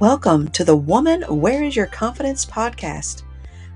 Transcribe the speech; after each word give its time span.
Welcome 0.00 0.46
to 0.52 0.62
the 0.62 0.76
Woman 0.76 1.22
Where 1.22 1.64
is 1.64 1.74
Your 1.74 1.86
Confidence 1.86 2.46
podcast. 2.46 3.24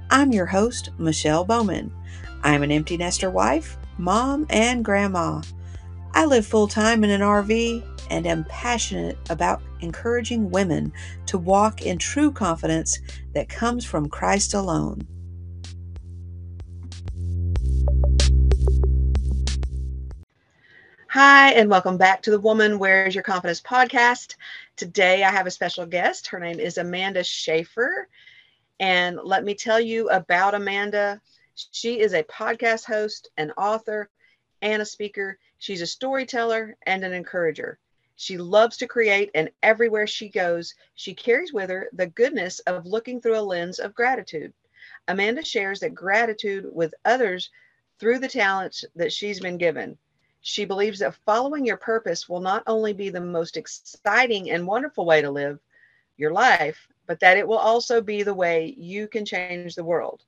I'm 0.08 0.30
your 0.30 0.46
host, 0.46 0.90
Michelle 0.96 1.44
Bowman. 1.44 1.92
I'm 2.44 2.62
an 2.62 2.70
empty 2.70 2.96
nester 2.96 3.28
wife, 3.28 3.76
mom, 3.98 4.46
and 4.48 4.84
grandma. 4.84 5.42
I 6.12 6.26
live 6.26 6.46
full 6.46 6.68
time 6.68 7.02
in 7.02 7.10
an 7.10 7.22
RV 7.22 7.84
and 8.08 8.24
am 8.24 8.44
passionate 8.44 9.18
about 9.30 9.62
encouraging 9.80 10.48
women 10.48 10.92
to 11.26 11.38
walk 11.38 11.82
in 11.82 11.98
true 11.98 12.30
confidence 12.30 13.00
that 13.34 13.48
comes 13.48 13.84
from 13.84 14.08
Christ 14.08 14.54
alone. 14.54 15.04
Hi, 21.12 21.50
and 21.50 21.68
welcome 21.68 21.98
back 21.98 22.22
to 22.22 22.30
the 22.30 22.40
Woman 22.40 22.78
Where's 22.78 23.14
Your 23.14 23.22
Confidence 23.22 23.60
podcast. 23.60 24.36
Today 24.76 25.22
I 25.22 25.30
have 25.30 25.46
a 25.46 25.50
special 25.50 25.84
guest. 25.84 26.26
Her 26.28 26.40
name 26.40 26.58
is 26.58 26.78
Amanda 26.78 27.22
Schaefer. 27.22 28.08
And 28.80 29.20
let 29.22 29.44
me 29.44 29.54
tell 29.54 29.78
you 29.78 30.08
about 30.08 30.54
Amanda. 30.54 31.20
She 31.54 32.00
is 32.00 32.14
a 32.14 32.22
podcast 32.22 32.86
host, 32.86 33.28
an 33.36 33.50
author, 33.58 34.08
and 34.62 34.80
a 34.80 34.86
speaker. 34.86 35.38
She's 35.58 35.82
a 35.82 35.86
storyteller 35.86 36.78
and 36.86 37.04
an 37.04 37.12
encourager. 37.12 37.78
She 38.16 38.38
loves 38.38 38.78
to 38.78 38.88
create, 38.88 39.30
and 39.34 39.50
everywhere 39.62 40.06
she 40.06 40.30
goes, 40.30 40.74
she 40.94 41.12
carries 41.12 41.52
with 41.52 41.68
her 41.68 41.90
the 41.92 42.06
goodness 42.06 42.60
of 42.60 42.86
looking 42.86 43.20
through 43.20 43.38
a 43.38 43.42
lens 43.42 43.80
of 43.80 43.94
gratitude. 43.94 44.54
Amanda 45.08 45.44
shares 45.44 45.80
that 45.80 45.94
gratitude 45.94 46.64
with 46.72 46.94
others 47.04 47.50
through 47.98 48.18
the 48.18 48.28
talents 48.28 48.86
that 48.96 49.12
she's 49.12 49.40
been 49.40 49.58
given. 49.58 49.98
She 50.44 50.66
believes 50.66 50.98
that 50.98 51.14
following 51.24 51.64
your 51.64 51.78
purpose 51.78 52.28
will 52.28 52.40
not 52.40 52.64
only 52.66 52.92
be 52.92 53.10
the 53.10 53.20
most 53.20 53.56
exciting 53.56 54.50
and 54.50 54.66
wonderful 54.66 55.06
way 55.06 55.22
to 55.22 55.30
live 55.30 55.60
your 56.18 56.32
life, 56.32 56.88
but 57.06 57.20
that 57.20 57.38
it 57.38 57.46
will 57.46 57.58
also 57.58 58.02
be 58.02 58.22
the 58.24 58.34
way 58.34 58.74
you 58.76 59.08
can 59.08 59.24
change 59.24 59.62
the 59.76 59.84
world. 59.84 60.24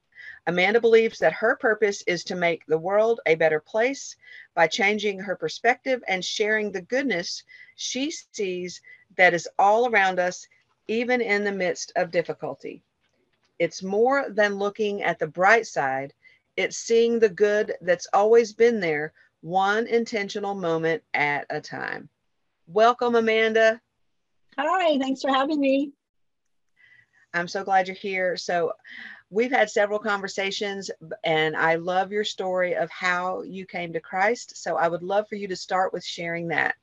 Amanda 0.47 0.81
believes 0.81 1.19
that 1.19 1.33
her 1.33 1.57
purpose 1.57 2.03
is 2.07 2.23
to 2.25 2.37
make 2.37 2.65
the 2.67 2.79
world 2.79 3.21
a 3.27 3.35
better 3.35 3.59
place 3.59 4.15
by 4.55 4.69
changing 4.69 5.19
her 5.19 5.35
perspective 5.35 6.03
and 6.07 6.25
sharing 6.25 6.71
the 6.71 6.83
goodness 6.83 7.43
she 7.75 8.11
sees 8.11 8.81
that 9.17 9.35
is 9.35 9.49
all 9.59 9.89
around 9.91 10.21
us, 10.21 10.47
even 10.87 11.21
in 11.21 11.43
the 11.45 11.53
midst 11.53 11.91
of 11.97 12.13
difficulty. 12.13 12.83
It's 13.59 13.83
more 13.83 14.29
than 14.31 14.59
looking 14.59 15.03
at 15.03 15.19
the 15.19 15.27
bright 15.27 15.67
side, 15.67 16.15
it's 16.57 16.77
seeing 16.77 17.19
the 17.19 17.29
good 17.29 17.75
that's 17.81 18.07
always 18.13 18.53
been 18.53 18.81
there 18.81 19.13
one 19.45 19.87
intentional 19.87 20.55
moment 20.55 21.03
at 21.13 21.45
a 21.51 21.61
time. 21.61 22.09
Welcome, 22.67 23.15
Amanda. 23.15 23.79
Hi, 24.57 24.99
thanks 24.99 25.21
for 25.21 25.29
having 25.29 25.61
me. 25.61 25.93
I'm 27.35 27.47
so 27.47 27.63
glad 27.63 27.87
you're 27.87 27.95
here. 27.95 28.39
So, 28.39 28.73
we've 29.29 29.51
had 29.51 29.69
several 29.69 29.99
conversations, 29.99 30.91
and 31.25 31.55
I 31.57 31.75
love 31.75 32.11
your 32.11 32.25
story 32.25 32.75
of 32.75 32.89
how 32.89 33.43
you 33.43 33.67
came 33.67 33.93
to 33.93 34.01
Christ. 34.01 34.57
So, 34.57 34.77
I 34.77 34.89
would 34.89 35.03
love 35.03 35.29
for 35.29 35.35
you 35.35 35.49
to 35.49 35.57
start 35.57 35.93
with 35.93 36.07
sharing 36.07 36.49
that. 36.49 36.77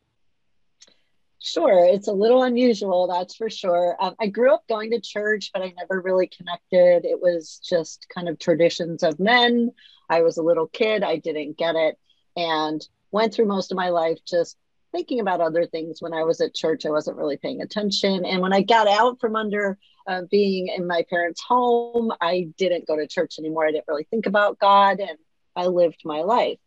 Sure, 1.40 1.88
it's 1.92 2.09
a 2.09 2.14
little 2.14 2.44
unusual, 2.44 3.08
that's 3.08 3.36
for 3.36 3.50
sure. 3.50 3.98
Um, 4.00 4.16
I 4.20 4.28
grew 4.28 4.53
up 4.53 4.68
going 4.70 4.92
to 4.92 5.02
church, 5.02 5.50
but 5.52 5.64
I 5.64 5.73
never 5.75 6.00
really 6.00 6.28
connected. 6.28 7.06
It 7.06 7.20
was 7.20 7.59
just 7.68 8.06
kind 8.14 8.30
of 8.30 8.38
traditions 8.38 9.02
of 9.02 9.20
men. 9.20 9.72
I 10.08 10.22
was 10.22 10.38
a 10.38 10.44
little 10.44 10.68
kid, 10.68 11.02
I 11.02 11.18
didn't 11.18 11.58
get 11.58 11.75
it 11.75 11.98
and 12.36 12.86
went 13.12 13.34
through 13.34 13.46
most 13.46 13.72
of 13.72 13.78
my 13.78 13.90
life 13.90 14.18
just 14.26 14.58
thinking 14.92 15.20
about 15.20 15.42
other 15.42 15.66
things 15.66 16.02
when 16.02 16.14
I 16.14 16.24
was 16.24 16.42
at 16.42 16.54
church. 16.54 16.86
I 16.86 16.90
wasn't 16.90 17.18
really 17.18 17.38
paying 17.38 17.62
attention. 17.62 18.26
And 18.26 18.42
when 18.42 18.54
I 18.54 18.62
got 18.62 18.88
out 18.88 19.20
from 19.20 19.36
under 19.36 19.78
uh, 20.08 20.24
being 20.30 20.68
in 20.68 20.88
my 20.88 21.06
parents' 21.09 21.42
home, 21.42 22.12
I 22.20 22.50
didn't 22.58 22.88
go 22.88 22.97
to 22.97 23.08
church 23.08 23.36
anymore. 23.40 23.66
I 23.66 23.72
didn't 23.72 23.86
really 23.88 24.08
think 24.09 24.25
about 24.25 24.59
God 24.59 25.00
and 25.00 25.18
I 25.56 25.68
lived 25.68 26.02
my 26.03 26.22
life. 26.22 26.59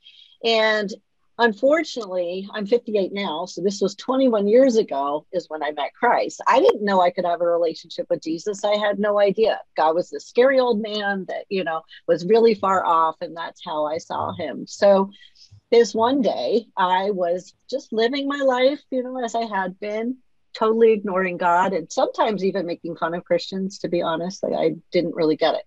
And 0.45 0.93
unfortunately, 1.39 2.49
I'm 2.53 2.67
58 2.67 3.13
now. 3.13 3.47
So 3.47 3.61
this 3.63 3.81
was 3.81 3.95
21 3.97 4.47
years 4.47 4.77
ago, 4.77 5.27
is 5.33 5.49
when 5.49 5.63
I 5.63 5.73
met 5.73 5.95
Christ. 5.95 6.41
I 6.47 6.61
didn't 6.61 6.85
know 6.85 7.01
I 7.01 7.11
could 7.11 7.25
have 7.25 7.41
a 7.41 7.47
relationship 7.47 8.07
with 8.09 8.23
Jesus. 8.23 8.65
I 8.65 8.77
had 8.77 8.99
no 8.99 9.19
idea. 9.19 9.61
God 9.77 9.95
was 9.95 10.11
this 10.11 10.27
scary 10.27 10.61
old 10.61 10.81
man 10.81 11.25
that, 11.29 11.45
you 11.49 11.65
know, 11.65 11.83
was 12.07 12.27
really 12.27 12.55
far 12.55 12.85
off. 12.85 13.17
And 13.21 13.37
that's 13.37 13.63
how 13.65 13.87
I 13.87 13.99
saw 13.99 14.35
him. 14.35 14.67
So 14.67 15.11
this 15.75 15.95
one 15.95 16.23
day 16.23 16.67
I 16.77 17.11
was 17.11 17.53
just 17.69 17.93
living 17.93 18.29
my 18.29 18.39
life, 18.39 18.81
you 18.91 19.03
know, 19.03 19.23
as 19.25 19.35
I 19.35 19.45
had 19.45 19.81
been, 19.81 20.19
totally 20.53 20.93
ignoring 20.93 21.37
God 21.37 21.73
and 21.73 21.91
sometimes 21.91 22.45
even 22.45 22.65
making 22.65 22.95
fun 22.95 23.13
of 23.13 23.25
Christians, 23.25 23.81
to 23.81 23.89
be 23.89 24.01
honest. 24.01 24.45
Like 24.45 24.53
I 24.53 24.77
didn't 24.93 25.17
really 25.17 25.35
get 25.35 25.57
it. 25.57 25.65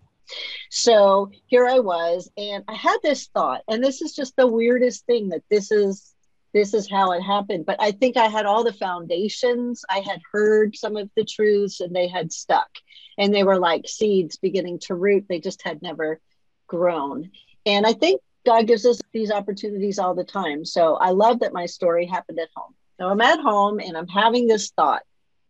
So 0.70 1.30
here 1.48 1.68
I 1.68 1.80
was, 1.80 2.32
and 2.38 2.64
I 2.70 2.76
had 2.76 2.98
this 3.04 3.28
thought, 3.28 3.64
and 3.68 3.84
this 3.84 4.02
is 4.02 4.16
just 4.16 4.34
the 4.38 4.48
weirdest 4.48 5.06
thing 5.06 5.30
that 5.30 5.44
this 5.50 5.72
is 5.72 6.14
this 6.54 6.74
is 6.74 6.90
how 6.90 7.12
it 7.12 7.22
happened. 7.22 7.66
But 7.66 7.78
I 7.82 7.92
think 7.92 8.16
I 8.16 8.28
had 8.28 8.46
all 8.46 8.64
the 8.64 8.72
foundations. 8.72 9.84
I 9.90 10.00
had 10.00 10.22
heard 10.32 10.78
some 10.78 10.96
of 10.96 11.10
the 11.18 11.26
truths 11.26 11.82
and 11.82 11.94
they 11.94 12.08
had 12.08 12.32
stuck. 12.32 12.70
And 13.18 13.34
they 13.34 13.44
were 13.44 13.60
like 13.60 13.88
seeds 13.88 14.38
beginning 14.38 14.80
to 14.84 14.96
root. 14.96 15.26
They 15.28 15.42
just 15.42 15.62
had 15.64 15.82
never 15.82 16.22
grown. 16.66 17.32
And 17.66 17.86
I 17.86 17.92
think 17.92 18.22
God 18.48 18.66
gives 18.66 18.86
us 18.86 19.02
these 19.12 19.30
opportunities 19.30 20.00
all 20.00 20.16
the 20.16 20.24
time. 20.24 20.64
So 20.64 20.96
I 20.96 21.10
love 21.10 21.42
that 21.42 21.52
my 21.52 21.66
story 21.66 22.06
happened 22.06 22.40
at 22.40 22.48
home. 22.56 22.74
So 22.98 23.10
I'm 23.10 23.20
at 23.20 23.42
home 23.42 23.82
and 23.82 23.98
I'm 23.98 24.08
having 24.08 24.48
this 24.48 24.72
thought, 24.72 25.02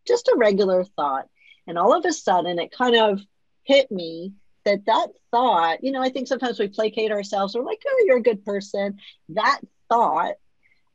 just 0.08 0.28
a 0.30 0.36
regular 0.36 0.84
thought. 0.84 1.28
And 1.68 1.78
all 1.78 1.96
of 1.96 2.06
a 2.06 2.12
sudden 2.12 2.58
it 2.58 2.72
kind 2.72 2.96
of 2.96 3.22
hit 3.64 3.92
me 3.92 4.34
that 4.66 4.88
that 4.88 5.10
thought, 5.30 5.84
you 5.84 5.92
know, 5.92 6.02
I 6.02 6.10
think 6.10 6.28
sometimes 6.28 6.58
we 6.58 6.70
placate 6.70 7.12
ourselves. 7.12 7.54
We're 7.54 7.62
like, 7.62 7.84
oh, 7.88 8.04
you're 8.08 8.18
a 8.18 8.24
good 8.24 8.44
person. 8.44 8.98
That 9.30 9.62
thought 9.90 10.34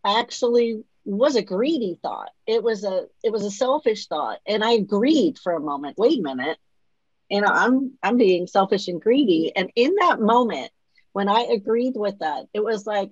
actually 0.05 0.83
was 1.05 1.37
a 1.37 1.43
greedy 1.43 2.01
thought. 2.03 2.31
It 2.49 2.65
was 2.65 2.83
a 2.83 3.07
it 3.23 3.31
was 3.31 3.45
a 3.45 3.51
selfish 3.51 4.09
thought. 4.09 4.41
And 4.45 4.65
I 4.65 4.73
agreed 4.73 5.39
for 5.39 5.53
a 5.53 5.61
moment. 5.61 5.99
Wait 5.99 6.19
a 6.19 6.23
minute. 6.23 6.59
You 7.31 7.43
know, 7.43 7.49
I'm 7.49 7.93
I'm 8.03 8.17
being 8.17 8.49
selfish 8.49 8.89
and 8.89 9.01
greedy. 9.01 9.53
And 9.55 9.71
in 9.77 9.95
that 10.01 10.21
moment, 10.21 10.73
when 11.13 11.29
I 11.29 11.49
agreed 11.53 11.95
with 11.97 12.19
that, 12.21 12.47
it 12.53 12.63
was 12.63 12.87
like 12.87 13.11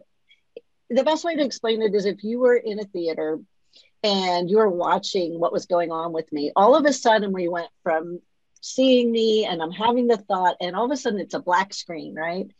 the 0.88 1.04
best 1.04 1.24
way 1.24 1.36
to 1.36 1.44
explain 1.44 1.82
it 1.82 1.94
is 1.94 2.06
if 2.06 2.24
you 2.24 2.40
were 2.40 2.56
in 2.56 2.80
a 2.80 2.84
theater 2.84 3.38
and 4.02 4.50
you 4.50 4.56
were 4.56 4.70
watching 4.70 5.38
what 5.38 5.52
was 5.52 5.66
going 5.66 5.92
on 5.92 6.12
with 6.12 6.30
me, 6.32 6.52
all 6.56 6.74
of 6.74 6.84
a 6.86 6.92
sudden 6.92 7.32
we 7.32 7.48
went 7.48 7.68
from 7.82 8.20
seeing 8.60 9.10
me 9.10 9.46
and 9.46 9.62
I'm 9.62 9.70
having 9.70 10.06
the 10.06 10.16
thought, 10.16 10.56
and 10.60 10.74
all 10.74 10.86
of 10.86 10.90
a 10.90 10.96
sudden 10.96 11.20
it's 11.20 11.34
a 11.34 11.40
black 11.40 11.72
screen, 11.74 12.14
right? 12.14 12.50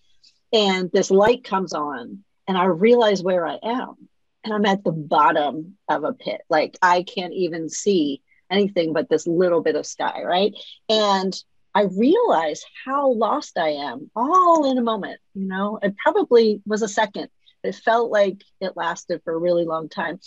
And 0.53 0.91
this 0.93 1.11
light 1.11 1.45
comes 1.45 1.73
on, 1.73 2.25
and 2.49 2.59
I 2.59 2.65
realize 2.65 3.23
where 3.23 3.47
I 3.47 3.59
am. 3.63 4.09
And 4.43 4.55
I'm 4.55 4.65
at 4.65 4.85
the 4.85 4.93
bottom 4.93 5.77
of 5.89 6.05
a 6.05 6.15
pit. 6.15 6.41
Like 6.49 6.79
I 6.81 7.03
can't 7.03 7.35
even 7.35 7.69
see 7.69 8.23
anything 8.51 8.93
but 8.93 9.09
this 9.09 9.27
little 9.27 9.61
bit 9.61 9.77
of 9.77 9.87
sky, 9.87 10.23
right? 10.25 10.55
And 10.89 11.35
I 11.75 11.83
realized 11.83 12.65
how 12.85 13.13
lost 13.13 13.59
I 13.59 13.71
am 13.71 14.11
all 14.17 14.71
in 14.71 14.79
a 14.79 14.83
moment. 14.83 15.21
You 15.35 15.47
know, 15.47 15.79
it 15.83 15.95
probably 15.97 16.63
was 16.67 16.83
a 16.83 16.89
second. 16.89 17.29
but 17.63 17.71
It 17.71 17.77
felt 17.77 18.11
like 18.11 18.43
it 18.61 18.77
lasted 18.77 19.23
for 19.25 19.35
a 19.35 19.39
really 19.39 19.65
long 19.65 19.89
time. 19.89 20.19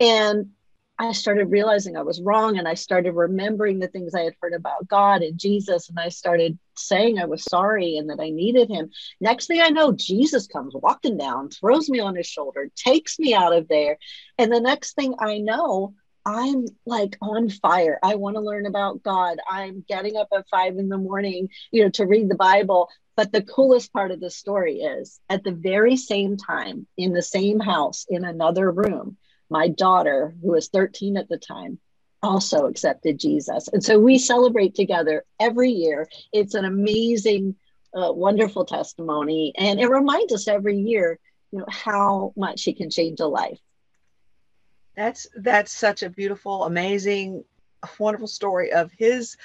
And 0.00 0.50
I 0.96 1.10
started 1.10 1.50
realizing 1.50 1.96
I 1.96 2.02
was 2.02 2.22
wrong 2.22 2.56
and 2.56 2.68
I 2.68 2.74
started 2.74 3.12
remembering 3.12 3.80
the 3.80 3.88
things 3.88 4.14
I 4.14 4.22
had 4.22 4.34
heard 4.40 4.54
about 4.54 4.86
God 4.86 5.22
and 5.22 5.38
Jesus. 5.38 5.88
And 5.88 5.98
I 5.98 6.08
started 6.08 6.56
saying 6.76 7.18
I 7.18 7.24
was 7.24 7.42
sorry 7.42 7.96
and 7.96 8.10
that 8.10 8.20
I 8.20 8.30
needed 8.30 8.70
him. 8.70 8.90
Next 9.20 9.46
thing 9.46 9.60
I 9.60 9.70
know, 9.70 9.90
Jesus 9.92 10.46
comes 10.46 10.72
walking 10.74 11.18
down, 11.18 11.50
throws 11.50 11.90
me 11.90 11.98
on 11.98 12.14
his 12.14 12.26
shoulder, 12.28 12.70
takes 12.76 13.18
me 13.18 13.34
out 13.34 13.52
of 13.52 13.66
there. 13.66 13.98
And 14.38 14.52
the 14.52 14.60
next 14.60 14.94
thing 14.94 15.16
I 15.18 15.38
know, 15.38 15.94
I'm 16.26 16.66
like 16.86 17.16
on 17.20 17.50
fire. 17.50 17.98
I 18.02 18.14
want 18.14 18.36
to 18.36 18.40
learn 18.40 18.66
about 18.66 19.02
God. 19.02 19.38
I'm 19.48 19.84
getting 19.86 20.16
up 20.16 20.28
at 20.34 20.48
five 20.50 20.78
in 20.78 20.88
the 20.88 20.98
morning, 20.98 21.50
you 21.70 21.82
know, 21.82 21.90
to 21.90 22.06
read 22.06 22.30
the 22.30 22.36
Bible. 22.36 22.88
But 23.16 23.30
the 23.32 23.42
coolest 23.42 23.92
part 23.92 24.10
of 24.10 24.20
the 24.20 24.30
story 24.30 24.80
is 24.80 25.20
at 25.28 25.44
the 25.44 25.52
very 25.52 25.96
same 25.96 26.36
time, 26.36 26.86
in 26.96 27.12
the 27.12 27.22
same 27.22 27.60
house, 27.60 28.06
in 28.08 28.24
another 28.24 28.70
room, 28.70 29.16
my 29.50 29.68
daughter, 29.68 30.34
who 30.42 30.52
was 30.52 30.68
13 30.68 31.16
at 31.16 31.28
the 31.28 31.38
time, 31.38 31.78
also 32.22 32.66
accepted 32.66 33.20
Jesus. 33.20 33.68
And 33.68 33.84
so 33.84 34.00
we 34.00 34.18
celebrate 34.18 34.74
together 34.74 35.24
every 35.38 35.70
year. 35.70 36.08
It's 36.32 36.54
an 36.54 36.64
amazing, 36.64 37.54
uh, 37.94 38.12
wonderful 38.12 38.64
testimony. 38.64 39.52
And 39.56 39.78
it 39.78 39.88
reminds 39.88 40.32
us 40.32 40.48
every 40.48 40.78
year, 40.78 41.20
you 41.52 41.60
know, 41.60 41.66
how 41.68 42.32
much 42.36 42.64
He 42.64 42.72
can 42.72 42.90
change 42.90 43.20
a 43.20 43.26
life. 43.26 43.60
That's 44.96 45.26
that's 45.36 45.72
such 45.72 46.02
a 46.02 46.10
beautiful, 46.10 46.64
amazing, 46.64 47.44
wonderful 47.98 48.28
story 48.28 48.72
of 48.72 48.92
his 48.92 49.36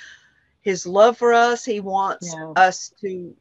his 0.61 0.85
love 0.85 1.17
for 1.17 1.33
us. 1.33 1.65
He 1.65 1.79
wants 1.79 2.33
yeah. 2.33 2.53
us 2.55 2.93
to 3.01 3.35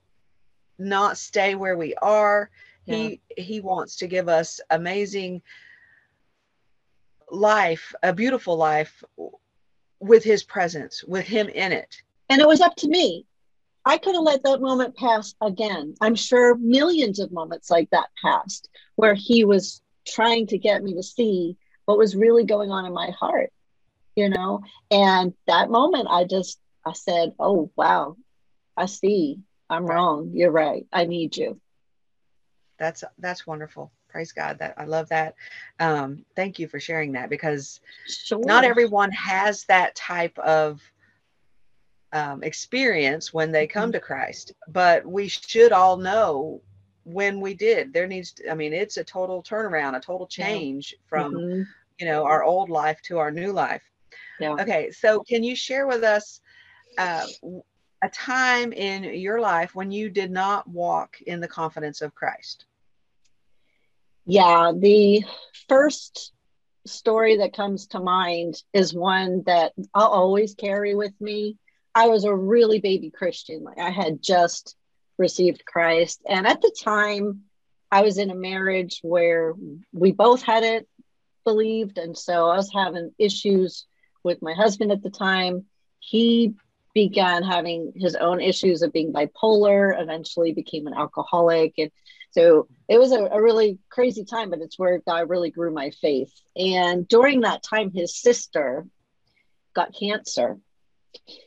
not 0.79 1.19
stay 1.19 1.55
where 1.55 1.77
we 1.77 1.95
are. 1.97 2.51
Yeah. 2.87 2.97
He 2.97 3.21
he 3.37 3.61
wants 3.61 3.97
to 3.97 4.07
give 4.07 4.29
us 4.29 4.61
amazing 4.71 5.43
life, 7.31 7.95
a 8.03 8.13
beautiful 8.13 8.57
life 8.57 9.03
with 10.01 10.25
his 10.25 10.43
presence, 10.43 11.05
with 11.05 11.27
him 11.27 11.49
in 11.49 11.73
it. 11.73 12.03
And 12.31 12.41
it 12.41 12.49
was 12.49 12.61
up 12.61 12.77
to 12.77 12.89
me. 12.89 13.27
I 13.85 13.97
could 13.97 14.15
have 14.15 14.25
let 14.25 14.43
that 14.45 14.61
moment 14.61 14.97
pass 14.97 15.35
again. 15.41 15.95
I'm 16.01 16.15
sure 16.15 16.57
millions 16.57 17.19
of 17.19 17.33
moments 17.33 17.71
like 17.71 17.89
that 17.91 18.09
passed 18.23 18.69
where 18.97 19.15
he 19.15 19.45
was 19.45 19.83
trying 20.07 20.47
to 20.49 20.59
get 20.59 20.83
me 20.83 20.95
to 20.95 21.03
see 21.03 21.57
what 21.89 21.97
was 21.97 22.15
really 22.15 22.45
going 22.45 22.71
on 22.71 22.85
in 22.85 22.93
my 22.93 23.11
heart, 23.19 23.51
you 24.15 24.29
know? 24.29 24.61
And 24.91 25.33
that 25.47 25.71
moment, 25.71 26.07
I 26.11 26.25
just, 26.25 26.61
I 26.85 26.93
said, 26.93 27.33
oh, 27.41 27.71
wow, 27.77 28.19
I 28.77 28.85
see. 28.85 29.41
I'm 29.71 29.87
wrong. 29.87 30.33
You're 30.35 30.51
right. 30.51 30.87
I 30.93 31.07
need 31.07 31.35
you. 31.35 31.59
That's, 32.79 33.05
that's 33.19 33.47
wonderful 33.47 33.91
praise 34.11 34.33
God 34.33 34.59
that 34.59 34.75
I 34.79 34.85
love 34.85 35.09
that. 35.11 35.35
Um, 35.81 36.25
thank 36.35 36.59
you 36.59 36.67
for 36.67 36.81
sharing 36.81 37.13
that 37.13 37.31
because 37.31 37.81
sure. 38.07 38.41
not 38.43 38.65
everyone 38.65 39.13
has 39.13 39.65
that 39.65 39.95
type 39.95 40.39
of 40.39 40.81
um, 42.13 42.43
experience 42.43 43.33
when 43.33 43.53
they 43.53 43.67
come 43.67 43.85
mm-hmm. 43.85 43.93
to 43.93 44.01
Christ, 44.01 44.53
but 44.67 45.07
we 45.07 45.29
should 45.29 45.73
all 45.73 45.99
know 45.99 46.63
when 47.05 47.41
we 47.41 47.55
did. 47.55 47.93
There 47.93 48.07
needs, 48.07 48.33
to, 48.33 48.51
I 48.51 48.55
mean, 48.55 48.73
it's 48.73 48.97
a 48.97 49.05
total 49.05 49.43
turnaround, 49.43 49.97
a 49.97 50.01
total 50.01 50.27
change 50.27 50.93
yeah. 50.93 51.09
from, 51.09 51.35
mm-hmm. 51.35 51.63
You 51.99 52.07
know, 52.07 52.25
our 52.25 52.43
old 52.45 52.71
life 52.71 53.01
to 53.03 53.19
our 53.19 53.31
new 53.31 53.53
life. 53.53 53.83
Yeah. 54.41 54.55
Okay, 54.61 54.91
so 54.91 55.21
can 55.21 55.43
you 55.43 55.57
share 55.57 55.87
with 55.87 56.05
us 56.05 56.41
uh, 56.97 57.27
a 58.03 58.09
time 58.09 58.73
in 58.73 59.05
your 59.05 59.41
life 59.41 59.75
when 59.75 59.91
you 59.91 60.09
did 60.11 60.31
not 60.31 60.69
walk 60.69 61.21
in 61.21 61.41
the 61.41 61.49
confidence 61.49 62.03
of 62.03 62.15
Christ? 62.15 62.65
Yeah, 64.27 64.73
the 64.77 65.25
first 65.69 66.33
story 66.87 67.39
that 67.39 67.57
comes 67.57 67.89
to 67.89 68.01
mind 68.01 68.63
is 68.73 68.95
one 68.95 69.43
that 69.47 69.73
I'll 69.95 70.09
always 70.09 70.55
carry 70.55 70.95
with 70.95 71.19
me. 71.21 71.57
I 71.95 72.09
was 72.09 72.25
a 72.25 72.35
really 72.35 72.81
baby 72.81 73.11
Christian. 73.11 73.65
Like 73.65 73.79
I 73.79 73.91
had 73.91 74.23
just 74.23 74.77
received 75.19 75.65
Christ. 75.65 76.23
And 76.29 76.47
at 76.47 76.61
the 76.61 76.75
time, 76.83 77.43
I 77.91 78.03
was 78.03 78.19
in 78.19 78.31
a 78.31 78.35
marriage 78.35 79.01
where 79.03 79.55
we 79.93 80.13
both 80.13 80.43
hadn't 80.43 80.87
believed. 81.49 81.97
And 81.97 82.17
so 82.17 82.49
I 82.49 82.57
was 82.57 82.71
having 82.73 83.13
issues 83.19 83.87
with 84.23 84.43
my 84.43 84.53
husband 84.53 84.93
at 84.93 85.03
the 85.03 85.11
time. 85.11 85.65
He 85.99 86.55
began 86.95 87.43
having 87.43 87.93
his 87.97 88.15
own 88.17 88.41
issues 88.41 88.83
of 88.83 88.93
being 88.93 89.13
bipolar, 89.13 89.99
eventually 89.99 90.53
became 90.53 90.87
an 90.87 90.93
alcoholic. 90.95 91.73
And 91.79 91.91
so 92.33 92.69
it 92.89 92.99
was 92.99 93.13
a, 93.13 93.25
a, 93.25 93.43
really 93.43 93.79
crazy 93.89 94.25
time, 94.25 94.51
but 94.51 94.61
it's 94.61 94.79
where 94.79 95.01
God 95.07 95.31
really 95.31 95.51
grew 95.51 95.73
my 95.73 95.91
faith. 96.03 96.33
And 96.55 97.09
during 97.09 97.41
that 97.41 97.63
time, 97.63 97.91
his 97.91 98.21
sister 98.21 98.87
got 99.75 99.95
cancer 99.99 100.59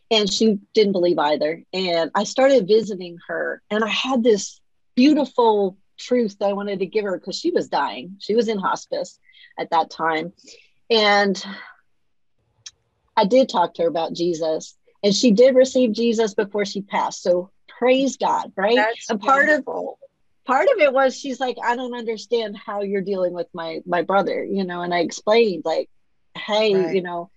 and 0.10 0.32
she 0.32 0.58
didn't 0.74 0.94
believe 0.94 1.20
either. 1.20 1.64
And 1.74 2.10
I 2.16 2.24
started 2.24 2.68
visiting 2.68 3.18
her, 3.28 3.62
and 3.70 3.84
I 3.84 3.90
had 3.90 4.24
this 4.24 4.60
beautiful 4.96 5.78
truth 6.02 6.38
that 6.40 6.50
I 6.50 6.54
wanted 6.54 6.80
to 6.80 6.86
give 6.86 7.06
her 7.06 7.18
because 7.18 7.38
she 7.38 7.52
was 7.52 7.68
dying. 7.68 8.18
She 8.20 8.36
was 8.36 8.48
in 8.48 8.58
hospice 8.58 9.20
at 9.60 9.70
that 9.72 9.90
time. 9.90 10.34
And 10.90 11.44
I 13.16 13.26
did 13.26 13.50
talk 13.50 13.74
to 13.76 13.84
her 13.84 13.88
about 13.88 14.14
Jesus, 14.14 14.76
and 15.04 15.14
she 15.14 15.32
did 15.32 15.56
receive 15.56 15.94
Jesus 15.94 16.34
before 16.34 16.66
she 16.66 16.82
passed. 16.82 17.24
So 17.24 17.52
praise 17.68 18.18
God, 18.18 18.52
right? 18.56 18.76
That's 18.76 19.10
and 19.10 19.20
part 19.20 19.48
wonderful. 19.48 19.98
of 20.02 20.02
part 20.46 20.68
of 20.74 20.80
it 20.80 20.92
was 20.92 21.18
she's 21.18 21.40
like 21.40 21.56
i 21.64 21.76
don't 21.76 21.96
understand 21.96 22.58
how 22.58 22.82
you're 22.82 23.02
dealing 23.02 23.34
with 23.34 23.48
my 23.54 23.80
my 23.86 24.02
brother 24.02 24.44
you 24.44 24.64
know 24.64 24.82
and 24.82 24.94
i 24.94 25.00
explained 25.00 25.62
like 25.66 25.90
hey 26.36 26.74
right. 26.74 26.96
you 26.96 27.02
know 27.02 27.30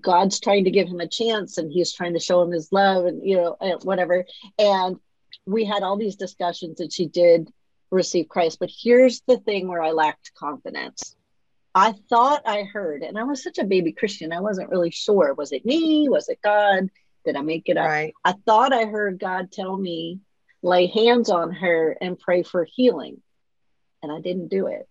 god's 0.00 0.38
trying 0.38 0.64
to 0.64 0.70
give 0.70 0.86
him 0.86 1.00
a 1.00 1.08
chance 1.08 1.58
and 1.58 1.72
he's 1.72 1.92
trying 1.92 2.12
to 2.12 2.20
show 2.20 2.40
him 2.42 2.50
his 2.50 2.70
love 2.72 3.06
and 3.06 3.26
you 3.26 3.36
know 3.36 3.56
whatever 3.82 4.24
and 4.58 4.96
we 5.46 5.64
had 5.64 5.82
all 5.82 5.96
these 5.96 6.16
discussions 6.16 6.80
and 6.80 6.92
she 6.92 7.06
did 7.06 7.50
receive 7.90 8.28
christ 8.28 8.58
but 8.60 8.70
here's 8.70 9.22
the 9.26 9.38
thing 9.38 9.68
where 9.68 9.82
i 9.82 9.90
lacked 9.90 10.32
confidence 10.34 11.16
i 11.74 11.92
thought 12.08 12.42
i 12.46 12.62
heard 12.62 13.02
and 13.02 13.18
i 13.18 13.22
was 13.22 13.42
such 13.42 13.58
a 13.58 13.64
baby 13.64 13.92
christian 13.92 14.32
i 14.32 14.40
wasn't 14.40 14.68
really 14.68 14.90
sure 14.90 15.34
was 15.34 15.52
it 15.52 15.64
me 15.64 16.08
was 16.08 16.28
it 16.28 16.38
god 16.42 16.88
did 17.24 17.36
i 17.36 17.40
make 17.40 17.68
it 17.68 17.76
up 17.76 17.86
right. 17.86 18.12
i 18.24 18.32
thought 18.46 18.72
i 18.72 18.84
heard 18.84 19.18
god 19.18 19.50
tell 19.50 19.76
me 19.76 20.20
lay 20.62 20.86
hands 20.86 21.30
on 21.30 21.52
her 21.52 21.96
and 22.00 22.18
pray 22.18 22.42
for 22.42 22.64
healing. 22.64 23.20
And 24.02 24.12
I 24.12 24.20
didn't 24.20 24.48
do 24.48 24.66
it. 24.68 24.88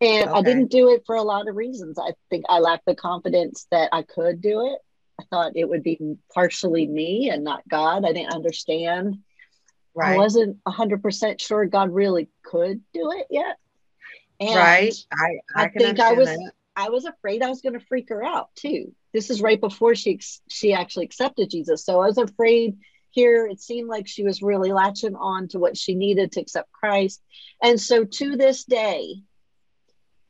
And 0.00 0.28
okay. 0.28 0.38
I 0.38 0.42
didn't 0.42 0.70
do 0.70 0.90
it 0.90 1.04
for 1.06 1.16
a 1.16 1.22
lot 1.22 1.48
of 1.48 1.56
reasons. 1.56 1.98
I 1.98 2.12
think 2.28 2.44
I 2.48 2.58
lacked 2.58 2.86
the 2.86 2.94
confidence 2.94 3.66
that 3.70 3.90
I 3.92 4.02
could 4.02 4.40
do 4.40 4.66
it. 4.66 4.78
I 5.20 5.24
thought 5.30 5.52
it 5.56 5.68
would 5.68 5.82
be 5.82 5.98
partially 6.34 6.86
me 6.86 7.30
and 7.30 7.42
not 7.42 7.66
God. 7.66 8.04
I 8.04 8.12
didn't 8.12 8.34
understand. 8.34 9.18
Right. 9.96 10.12
I 10.12 10.16
wasn't 10.16 10.62
100% 10.64 11.40
sure 11.40 11.64
God 11.64 11.90
really 11.90 12.28
could 12.44 12.82
do 12.92 13.12
it 13.12 13.26
yet. 13.30 13.56
And 14.38 14.54
right. 14.54 14.94
I, 15.10 15.38
I, 15.54 15.64
I 15.64 15.68
think 15.70 15.98
I 15.98 16.12
was 16.12 16.28
that. 16.28 16.52
I 16.76 16.90
was 16.90 17.06
afraid 17.06 17.42
I 17.42 17.48
was 17.48 17.62
going 17.62 17.72
to 17.72 17.86
freak 17.86 18.10
her 18.10 18.22
out 18.22 18.50
too. 18.54 18.94
This 19.14 19.30
is 19.30 19.40
right 19.40 19.58
before 19.58 19.94
she 19.94 20.20
she 20.50 20.74
actually 20.74 21.06
accepted 21.06 21.48
Jesus. 21.50 21.86
So 21.86 22.02
I 22.02 22.06
was 22.06 22.18
afraid 22.18 22.76
here 23.10 23.46
it 23.46 23.62
seemed 23.62 23.88
like 23.88 24.06
she 24.06 24.22
was 24.22 24.42
really 24.42 24.72
latching 24.72 25.16
on 25.16 25.48
to 25.48 25.58
what 25.58 25.78
she 25.78 25.94
needed 25.94 26.32
to 26.32 26.40
accept 26.40 26.70
Christ. 26.70 27.22
And 27.62 27.80
so 27.80 28.04
to 28.04 28.36
this 28.36 28.64
day, 28.64 29.22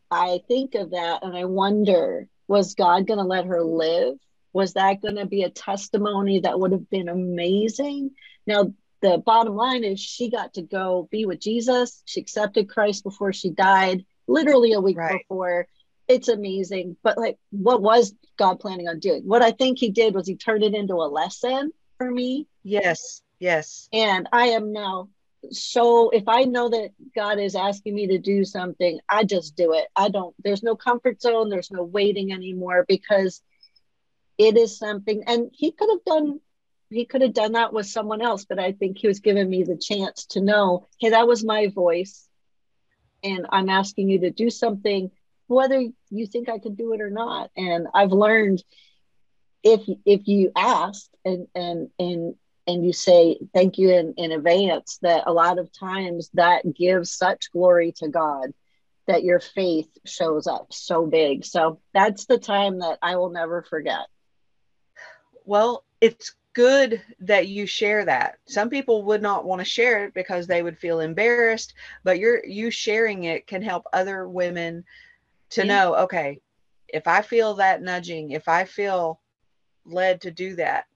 I 0.09 0.41
think 0.47 0.77
of 0.77 0.93
that 0.93 1.25
and 1.25 1.37
I 1.37 1.47
wonder 1.47 2.29
was 2.47 2.77
God 2.77 3.09
going 3.09 3.19
to 3.19 3.25
let 3.25 3.47
her 3.47 3.61
live? 3.61 4.15
Was 4.53 4.75
that 4.75 5.03
going 5.03 5.17
to 5.17 5.27
be 5.27 5.43
a 5.43 5.51
testimony 5.51 6.41
that 6.41 6.61
would 6.61 6.71
have 6.71 6.89
been 6.89 7.09
amazing? 7.09 8.13
Now, 8.47 8.73
the 9.03 9.19
bottom 9.19 9.55
line 9.55 9.85
is 9.85 10.01
she 10.01 10.31
got 10.31 10.55
to 10.55 10.63
go 10.63 11.09
be 11.11 11.27
with 11.27 11.41
Jesus. 11.41 12.03
She 12.07 12.21
accepted 12.21 12.69
Christ 12.69 13.05
before 13.05 13.33
she 13.33 13.51
died, 13.51 14.05
literally 14.27 14.73
a 14.73 14.81
week 14.81 14.97
right. 14.97 15.21
before. 15.29 15.67
It's 16.09 16.29
amazing. 16.29 16.97
But, 17.03 17.19
like, 17.19 17.37
what 17.51 17.83
was 17.83 18.15
God 18.39 18.61
planning 18.61 18.89
on 18.89 19.01
doing? 19.01 19.23
What 19.23 19.43
I 19.43 19.51
think 19.51 19.79
He 19.79 19.91
did 19.91 20.15
was 20.15 20.27
He 20.27 20.37
turned 20.37 20.63
it 20.63 20.75
into 20.75 20.95
a 20.95 21.09
lesson 21.09 21.73
for 21.99 22.11
me. 22.11 22.47
Yes, 22.63 23.23
yes. 23.39 23.89
And 23.93 24.29
I 24.33 24.49
am 24.49 24.73
now 24.73 25.09
so 25.51 26.11
if 26.11 26.25
I 26.29 26.45
know 26.45 26.69
that 26.69 26.91
God 27.15 27.39
is 27.39 27.55
asking 27.55 27.95
me 27.95 28.09
to 28.09 28.19
do 28.19 28.45
something, 28.45 28.99
I 29.09 29.25
just 29.25 29.57
do 29.57 29.73
it. 29.75 29.87
I 29.95 30.09
don't, 30.09 30.35
there's 30.43 30.63
no 30.63 30.77
comfort 30.77 31.21
zone, 31.21 31.49
there's 31.49 31.71
no 31.71 31.83
waiting 31.85 32.33
anymore 32.33 32.85
because 32.89 33.43
it 34.39 34.57
is 34.57 34.79
something, 34.79 35.25
and 35.27 35.51
He 35.53 35.73
could 35.73 35.89
have 35.91 36.05
done. 36.05 36.41
He 36.91 37.05
could 37.05 37.23
have 37.23 37.35
done 37.35 37.53
that 37.53 37.73
with 37.73 37.87
someone 37.87 38.23
else, 38.23 38.45
but 38.45 38.59
I 38.59 38.73
think 38.73 38.99
he 38.99 39.09
was 39.09 39.21
giving 39.21 39.49
me 39.49 39.65
the 39.65 39.77
chance 39.77 40.27
to 40.27 40.41
know, 40.41 40.87
hey, 41.01 41.11
that 41.11 41.27
was 41.27 41.45
my 41.45 41.69
voice. 41.69 42.29
And 43.25 43.47
I'm 43.51 43.69
asking 43.69 44.09
you 44.09 44.21
to 44.21 44.31
do 44.31 44.51
something, 44.51 45.11
whether 45.49 45.83
you 46.11 46.27
think 46.27 46.49
I 46.49 46.59
can 46.59 46.75
do 46.75 46.93
it 46.93 47.01
or 47.01 47.11
not. 47.11 47.51
And 47.57 47.89
I've 47.93 48.13
learned 48.13 48.63
if 49.67 49.83
if 50.05 50.29
you 50.29 50.53
ask 50.55 51.11
and 51.25 51.49
and 51.55 51.91
and 51.99 52.37
and 52.69 52.85
you 52.85 52.93
say 52.93 53.39
thank 53.53 53.79
you 53.79 53.91
in, 53.91 54.15
in 54.17 54.31
advance 54.31 54.99
that 55.03 55.25
a 55.27 55.33
lot 55.33 55.59
of 55.59 55.73
times 55.73 56.31
that 56.35 56.63
gives 56.73 57.11
such 57.11 57.51
glory 57.51 57.93
to 57.97 58.09
god 58.09 58.53
that 59.09 59.25
your 59.25 59.41
faith 59.41 59.89
shows 60.05 60.47
up 60.47 60.73
so 60.73 61.05
big 61.05 61.45
so 61.45 61.81
that's 61.93 62.27
the 62.27 62.39
time 62.39 62.79
that 62.79 62.99
i 63.03 63.17
will 63.17 63.31
never 63.31 63.63
forget 63.63 64.07
well 65.45 65.85
it's 66.01 66.35
good 66.57 67.03
that 67.21 67.49
you 67.49 67.67
share 67.67 68.03
that. 68.07 68.39
Some 68.47 68.71
people 68.71 69.05
would 69.05 69.21
not 69.21 69.45
want 69.45 69.61
to 69.61 69.65
share 69.67 70.07
it 70.07 70.15
because 70.15 70.47
they 70.47 70.63
would 70.63 70.79
feel 70.79 71.01
embarrassed 71.01 71.75
but 72.03 72.19
you're 72.19 72.45
you 72.47 72.71
sharing 72.71 73.25
it 73.25 73.47
can 73.47 73.61
help 73.61 73.85
other 73.93 74.27
women 74.27 74.83
to 75.51 75.67
yeah. 75.67 75.67
know 75.67 75.95
okay 75.97 76.41
if 76.89 77.07
i 77.07 77.21
feel 77.21 77.55
that 77.55 77.83
nudging 77.83 78.31
if 78.31 78.49
i 78.49 78.65
feel 78.65 79.21
led 79.85 80.21
to 80.21 80.31
do 80.31 80.57
that 80.57 80.87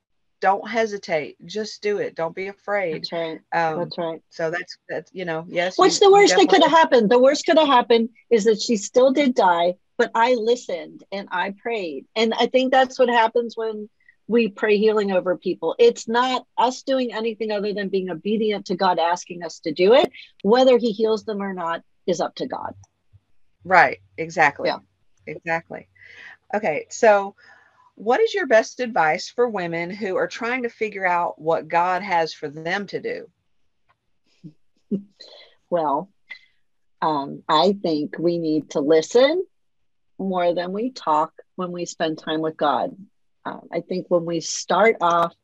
don't 0.41 0.67
hesitate. 0.67 1.37
Just 1.45 1.83
do 1.83 1.99
it. 1.99 2.15
Don't 2.15 2.35
be 2.35 2.47
afraid. 2.47 2.95
That's 2.95 3.13
right. 3.13 3.41
Um, 3.53 3.79
that's 3.81 3.99
right. 3.99 4.23
so 4.31 4.51
that's 4.51 4.79
that's 4.89 5.11
you 5.13 5.27
know 5.27 5.45
yes 5.47 5.77
what's 5.77 6.01
you, 6.01 6.09
the 6.09 6.13
worst 6.13 6.35
that 6.35 6.49
could 6.49 6.63
have 6.63 6.71
happened 6.71 7.11
the 7.11 7.19
worst 7.19 7.45
could 7.45 7.59
have 7.59 7.69
happened 7.69 8.09
is 8.31 8.45
that 8.45 8.61
she 8.61 8.79
still 8.79 9.13
did 9.13 9.35
die 9.35 9.75
but 9.99 10.11
i 10.15 10.33
listened 10.35 11.05
and 11.13 11.29
i 11.31 11.55
prayed. 11.63 12.07
And 12.17 12.33
i 12.39 12.47
think 12.47 12.73
that's 12.73 12.99
what 12.99 13.11
happens 13.11 13.55
when 13.55 13.91
we 14.31 14.47
pray 14.47 14.79
healing 14.79 15.11
over 15.11 15.37
people. 15.37 15.75
It's 15.77 16.07
not 16.07 16.47
us 16.57 16.85
doing 16.85 17.13
anything 17.13 17.51
other 17.51 17.75
than 17.75 17.89
being 17.89 18.11
obedient 18.11 18.67
to 18.67 18.77
god 18.77 19.01
asking 19.01 19.43
us 19.43 19.59
to 19.61 19.73
do 19.73 19.93
it. 19.93 20.13
Whether 20.45 20.79
he 20.79 20.93
heals 20.93 21.25
them 21.25 21.43
or 21.43 21.53
not 21.53 21.83
is 22.07 22.21
up 22.21 22.37
to 22.37 22.47
god. 22.47 22.75
Right. 23.65 23.99
Exactly. 24.17 24.69
Yeah. 24.69 24.79
Exactly. 25.27 25.89
Okay. 26.55 26.87
So 26.91 27.35
what 27.97 28.21
is 28.21 28.33
your 28.33 28.47
best 28.47 28.79
advice 28.79 29.29
for 29.29 29.49
women 29.49 29.91
who 29.91 30.15
are 30.15 30.29
trying 30.29 30.63
to 30.63 30.69
figure 30.69 31.05
out 31.05 31.41
what 31.41 31.67
God 31.67 32.03
has 32.03 32.33
for 32.33 32.49
them 32.49 32.87
to 32.87 33.01
do? 33.01 33.27
Well, 35.73 36.11
um, 37.01 37.45
I 37.49 37.77
think 37.81 38.19
we 38.19 38.39
need 38.39 38.71
to 38.71 38.81
listen 38.81 39.45
more 40.19 40.53
than 40.53 40.73
we 40.73 40.91
talk 40.91 41.33
when 41.55 41.71
we 41.71 41.87
spend 41.87 42.19
time 42.19 42.41
with 42.41 42.57
God. 42.57 42.97
Um, 43.45 43.69
I 43.73 43.81
think 43.81 44.07
when 44.09 44.25
we 44.25 44.41
start 44.41 44.97
off 45.01 45.35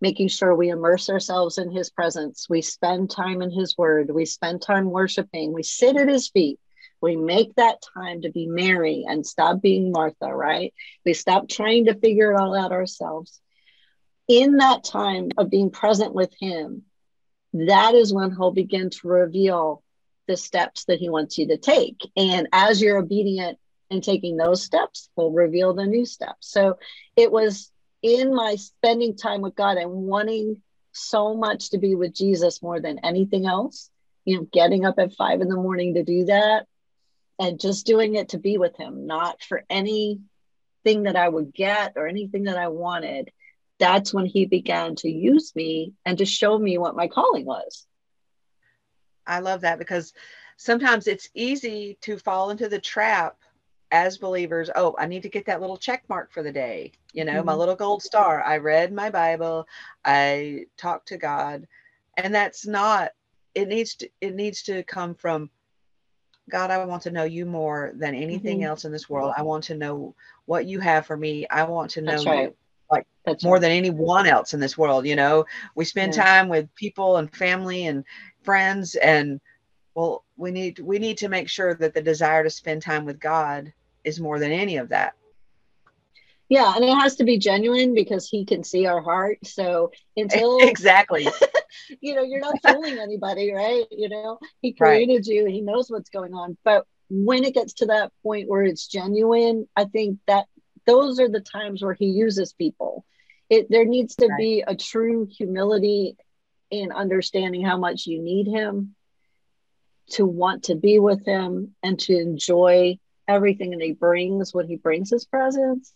making 0.00 0.28
sure 0.28 0.54
we 0.54 0.70
immerse 0.70 1.10
ourselves 1.10 1.58
in 1.58 1.70
his 1.70 1.90
presence, 1.90 2.46
we 2.48 2.62
spend 2.62 3.10
time 3.10 3.42
in 3.42 3.50
his 3.50 3.76
word, 3.76 4.10
we 4.10 4.24
spend 4.24 4.62
time 4.62 4.90
worshiping, 4.90 5.52
we 5.52 5.62
sit 5.62 5.96
at 5.96 6.08
his 6.08 6.28
feet, 6.28 6.58
we 7.02 7.16
make 7.16 7.54
that 7.56 7.82
time 7.94 8.22
to 8.22 8.30
be 8.30 8.46
Mary 8.46 9.04
and 9.06 9.26
stop 9.26 9.60
being 9.60 9.92
Martha, 9.92 10.34
right? 10.34 10.72
We 11.04 11.14
stop 11.14 11.48
trying 11.48 11.86
to 11.86 11.94
figure 11.94 12.32
it 12.32 12.40
all 12.40 12.56
out 12.56 12.72
ourselves. 12.72 13.40
In 14.28 14.58
that 14.58 14.84
time 14.84 15.30
of 15.36 15.50
being 15.50 15.70
present 15.70 16.14
with 16.14 16.32
him, 16.38 16.82
that 17.52 17.94
is 17.94 18.12
when 18.12 18.30
he'll 18.30 18.52
begin 18.52 18.90
to 18.90 19.08
reveal 19.08 19.82
the 20.28 20.36
steps 20.36 20.84
that 20.84 21.00
he 21.00 21.10
wants 21.10 21.36
you 21.36 21.48
to 21.48 21.56
take. 21.56 22.00
And 22.16 22.48
as 22.52 22.80
you're 22.80 22.98
obedient 22.98 23.58
and 23.90 24.02
taking 24.02 24.36
those 24.36 24.62
steps, 24.62 25.08
he'll 25.16 25.30
reveal 25.30 25.74
the 25.74 25.86
new 25.86 26.04
steps. 26.06 26.50
So 26.50 26.78
it 27.16 27.30
was 27.30 27.70
in 28.02 28.34
my 28.34 28.56
spending 28.56 29.16
time 29.16 29.40
with 29.40 29.54
God 29.54 29.76
and 29.76 29.90
wanting 29.90 30.62
so 30.92 31.34
much 31.36 31.70
to 31.70 31.78
be 31.78 31.94
with 31.94 32.14
Jesus 32.14 32.62
more 32.62 32.80
than 32.80 33.00
anything 33.04 33.46
else, 33.46 33.90
you 34.24 34.36
know, 34.36 34.46
getting 34.52 34.84
up 34.84 34.98
at 34.98 35.14
five 35.14 35.40
in 35.40 35.48
the 35.48 35.56
morning 35.56 35.94
to 35.94 36.04
do 36.04 36.24
that 36.26 36.66
and 37.38 37.60
just 37.60 37.86
doing 37.86 38.14
it 38.14 38.30
to 38.30 38.38
be 38.38 38.58
with 38.58 38.76
him, 38.76 39.06
not 39.06 39.42
for 39.42 39.64
anything 39.70 40.20
that 40.84 41.16
I 41.16 41.28
would 41.28 41.54
get 41.54 41.94
or 41.96 42.06
anything 42.06 42.44
that 42.44 42.58
I 42.58 42.68
wanted. 42.68 43.30
That's 43.78 44.12
when 44.12 44.26
he 44.26 44.44
began 44.44 44.94
to 44.96 45.08
use 45.08 45.54
me 45.54 45.94
and 46.04 46.18
to 46.18 46.26
show 46.26 46.58
me 46.58 46.76
what 46.78 46.96
my 46.96 47.08
calling 47.08 47.46
was. 47.46 47.86
I 49.26 49.40
love 49.40 49.62
that 49.62 49.78
because 49.78 50.12
sometimes 50.56 51.06
it's 51.06 51.30
easy 51.34 51.96
to 52.02 52.18
fall 52.18 52.50
into 52.50 52.68
the 52.68 52.80
trap 52.80 53.36
as 53.90 54.18
believers 54.18 54.70
oh 54.76 54.94
i 54.98 55.06
need 55.06 55.22
to 55.22 55.28
get 55.28 55.46
that 55.46 55.60
little 55.60 55.76
check 55.76 56.04
mark 56.08 56.32
for 56.32 56.42
the 56.42 56.52
day 56.52 56.92
you 57.12 57.24
know 57.24 57.34
mm-hmm. 57.34 57.46
my 57.46 57.54
little 57.54 57.74
gold 57.74 58.02
star 58.02 58.42
i 58.44 58.56
read 58.56 58.92
my 58.92 59.10
bible 59.10 59.66
i 60.04 60.64
talked 60.76 61.08
to 61.08 61.16
god 61.16 61.66
and 62.16 62.34
that's 62.34 62.66
not 62.66 63.10
it 63.54 63.68
needs 63.68 63.94
to 63.94 64.08
it 64.20 64.34
needs 64.34 64.62
to 64.62 64.82
come 64.84 65.14
from 65.14 65.50
god 66.48 66.70
i 66.70 66.84
want 66.84 67.02
to 67.02 67.10
know 67.10 67.24
you 67.24 67.44
more 67.44 67.92
than 67.96 68.14
anything 68.14 68.58
mm-hmm. 68.58 68.66
else 68.66 68.84
in 68.84 68.92
this 68.92 69.08
world 69.08 69.32
i 69.36 69.42
want 69.42 69.64
to 69.64 69.74
know 69.74 70.14
what 70.46 70.66
you 70.66 70.78
have 70.78 71.06
for 71.06 71.16
me 71.16 71.46
i 71.50 71.62
want 71.62 71.90
to 71.90 72.00
know 72.00 72.12
that's 72.12 72.26
right. 72.26 72.42
you 72.42 72.54
like 72.90 73.06
that's 73.24 73.44
more 73.44 73.54
right. 73.54 73.62
than 73.62 73.70
anyone 73.70 74.26
else 74.26 74.54
in 74.54 74.60
this 74.60 74.78
world 74.78 75.06
you 75.06 75.16
know 75.16 75.44
we 75.74 75.84
spend 75.84 76.14
yeah. 76.14 76.24
time 76.24 76.48
with 76.48 76.72
people 76.74 77.16
and 77.16 77.34
family 77.34 77.86
and 77.86 78.04
friends 78.42 78.94
and 78.96 79.40
well 79.94 80.24
we 80.36 80.50
need 80.50 80.78
we 80.78 80.98
need 80.98 81.18
to 81.18 81.28
make 81.28 81.48
sure 81.48 81.74
that 81.74 81.94
the 81.94 82.02
desire 82.02 82.42
to 82.42 82.50
spend 82.50 82.82
time 82.82 83.04
with 83.04 83.18
god 83.20 83.72
is 84.04 84.20
more 84.20 84.38
than 84.38 84.52
any 84.52 84.76
of 84.76 84.90
that. 84.90 85.14
Yeah 86.48 86.72
and 86.74 86.84
it 86.84 86.94
has 86.94 87.16
to 87.16 87.24
be 87.24 87.38
genuine 87.38 87.94
because 87.94 88.28
he 88.28 88.44
can 88.44 88.64
see 88.64 88.86
our 88.86 89.02
heart. 89.02 89.38
So 89.44 89.92
until 90.16 90.58
exactly. 90.60 91.28
You 92.00 92.14
know 92.14 92.22
you're 92.22 92.40
not 92.40 92.58
fooling 92.66 92.98
anybody 92.98 93.52
right? 93.52 93.84
You 93.90 94.08
know 94.08 94.38
he 94.60 94.72
created 94.80 95.18
right. 95.18 95.26
you. 95.26 95.46
He 95.46 95.60
knows 95.60 95.88
what's 95.88 96.10
going 96.10 96.34
on. 96.34 96.56
But 96.64 96.84
when 97.08 97.44
it 97.44 97.54
gets 97.54 97.74
to 97.74 97.86
that 97.86 98.12
point 98.22 98.48
where 98.48 98.62
it's 98.62 98.86
genuine 98.86 99.66
i 99.76 99.84
think 99.84 100.20
that 100.28 100.46
those 100.86 101.20
are 101.20 101.28
the 101.28 101.40
times 101.40 101.82
where 101.82 101.94
he 101.94 102.06
uses 102.06 102.52
people. 102.52 103.04
It 103.48 103.66
there 103.70 103.84
needs 103.84 104.16
to 104.16 104.26
right. 104.26 104.38
be 104.38 104.64
a 104.66 104.74
true 104.74 105.28
humility 105.30 106.16
in 106.70 106.92
understanding 106.92 107.64
how 107.64 107.78
much 107.78 108.06
you 108.06 108.22
need 108.22 108.46
him 108.46 108.94
to 110.10 110.26
want 110.26 110.64
to 110.64 110.74
be 110.74 110.98
with 110.98 111.24
him 111.24 111.74
and 111.82 111.98
to 112.00 112.16
enjoy 112.16 112.98
everything 113.30 113.72
and 113.72 113.80
he 113.80 113.92
brings 113.92 114.52
when 114.52 114.66
he 114.66 114.76
brings 114.76 115.10
his 115.10 115.24
presence 115.24 115.94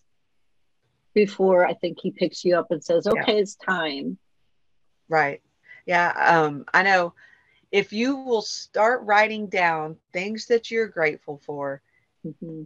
before 1.14 1.66
I 1.66 1.74
think 1.74 1.98
he 2.00 2.10
picks 2.10 2.44
you 2.44 2.56
up 2.56 2.70
and 2.70 2.82
says, 2.82 3.06
okay, 3.06 3.34
yeah. 3.34 3.40
it's 3.40 3.56
time. 3.56 4.18
Right. 5.08 5.42
Yeah. 5.84 6.12
Um, 6.16 6.64
I 6.72 6.82
know 6.82 7.14
if 7.72 7.92
you 7.92 8.16
will 8.16 8.42
start 8.42 9.02
writing 9.02 9.48
down 9.48 9.96
things 10.12 10.46
that 10.46 10.70
you're 10.70 10.88
grateful 10.88 11.40
for, 11.44 11.82
mm-hmm. 12.24 12.62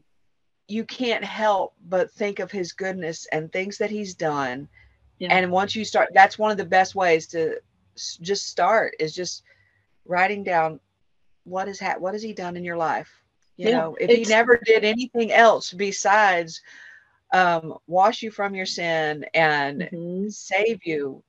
you 0.68 0.84
can't 0.84 1.24
help 1.24 1.74
but 1.88 2.12
think 2.12 2.38
of 2.38 2.50
his 2.50 2.72
goodness 2.72 3.26
and 3.32 3.50
things 3.50 3.78
that 3.78 3.90
he's 3.90 4.14
done. 4.14 4.68
Yeah. 5.18 5.34
And 5.34 5.50
once 5.50 5.74
you 5.74 5.84
start, 5.84 6.10
that's 6.12 6.38
one 6.38 6.50
of 6.50 6.58
the 6.58 6.64
best 6.64 6.94
ways 6.94 7.26
to 7.28 7.56
just 8.20 8.46
start 8.48 8.94
is 9.00 9.14
just 9.14 9.42
writing 10.04 10.44
down 10.44 10.78
what 11.44 11.68
is 11.68 11.80
ha- 11.80 11.96
what 11.98 12.14
has 12.14 12.22
he 12.22 12.32
done 12.32 12.56
in 12.56 12.64
your 12.64 12.76
life 12.76 13.17
you 13.58 13.70
yeah, 13.70 13.78
know, 13.78 13.96
if 14.00 14.08
he 14.08 14.24
never 14.24 14.56
did 14.64 14.84
anything 14.84 15.32
else 15.32 15.72
besides 15.72 16.62
um, 17.32 17.74
wash 17.88 18.22
you 18.22 18.30
from 18.30 18.54
your 18.54 18.66
sin 18.66 19.26
and 19.34 19.82
mm-hmm. 19.82 20.28
save 20.28 20.86
you, 20.86 21.22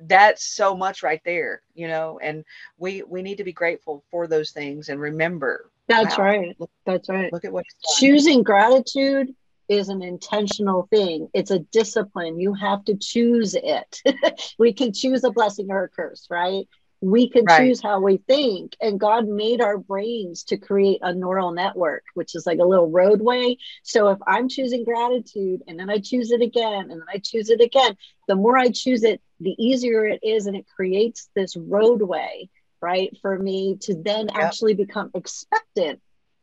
that's 0.00 0.44
so 0.44 0.76
much 0.76 1.04
right 1.04 1.22
there, 1.24 1.62
you 1.74 1.86
know. 1.86 2.18
And 2.20 2.44
we 2.76 3.04
we 3.04 3.22
need 3.22 3.36
to 3.36 3.44
be 3.44 3.52
grateful 3.52 4.04
for 4.10 4.26
those 4.26 4.50
things 4.50 4.88
and 4.88 5.00
remember. 5.00 5.70
That's 5.86 6.18
wow, 6.18 6.24
right. 6.24 6.56
Look, 6.58 6.70
that's 6.84 7.08
right. 7.08 7.32
Look 7.32 7.44
at 7.44 7.52
what 7.52 7.66
choosing 7.96 8.42
gratitude 8.42 9.32
is 9.68 9.88
an 9.88 10.02
intentional 10.02 10.88
thing. 10.90 11.28
It's 11.34 11.52
a 11.52 11.60
discipline. 11.60 12.40
You 12.40 12.52
have 12.54 12.84
to 12.86 12.96
choose 12.96 13.54
it. 13.54 14.02
we 14.58 14.72
can 14.72 14.92
choose 14.92 15.22
a 15.22 15.30
blessing 15.30 15.70
or 15.70 15.84
a 15.84 15.88
curse, 15.88 16.26
right? 16.28 16.66
We 17.04 17.28
can 17.28 17.44
right. 17.44 17.58
choose 17.58 17.82
how 17.82 18.00
we 18.00 18.16
think 18.16 18.74
and 18.80 18.98
god 18.98 19.28
made 19.28 19.60
our 19.60 19.76
brains 19.76 20.42
to 20.44 20.56
create 20.56 20.98
a 21.02 21.14
neural 21.14 21.52
network 21.52 22.02
which 22.14 22.34
is 22.34 22.46
like 22.46 22.58
a 22.58 22.64
little 22.64 22.90
roadway 22.90 23.56
so 23.82 24.08
if 24.08 24.18
i'm 24.26 24.48
choosing 24.48 24.84
gratitude 24.84 25.60
and 25.68 25.78
then 25.78 25.90
i 25.90 25.98
choose 25.98 26.30
it 26.30 26.40
again 26.40 26.90
and 26.90 26.92
then 26.92 27.06
i 27.12 27.18
choose 27.18 27.50
it 27.50 27.60
again 27.60 27.94
the 28.26 28.34
more 28.34 28.56
i 28.56 28.70
choose 28.70 29.02
it 29.04 29.20
the 29.40 29.54
easier 29.58 30.06
it 30.06 30.20
is 30.22 30.46
and 30.46 30.56
it 30.56 30.64
creates 30.74 31.28
this 31.34 31.56
roadway 31.56 32.48
right 32.80 33.16
for 33.20 33.38
me 33.38 33.76
to 33.80 33.94
then 33.94 34.28
yep. 34.28 34.44
actually 34.44 34.74
become 34.74 35.10
expectant 35.14 36.00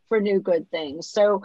for 0.09 0.21
new 0.21 0.39
good 0.39 0.69
things 0.69 1.09
so 1.09 1.43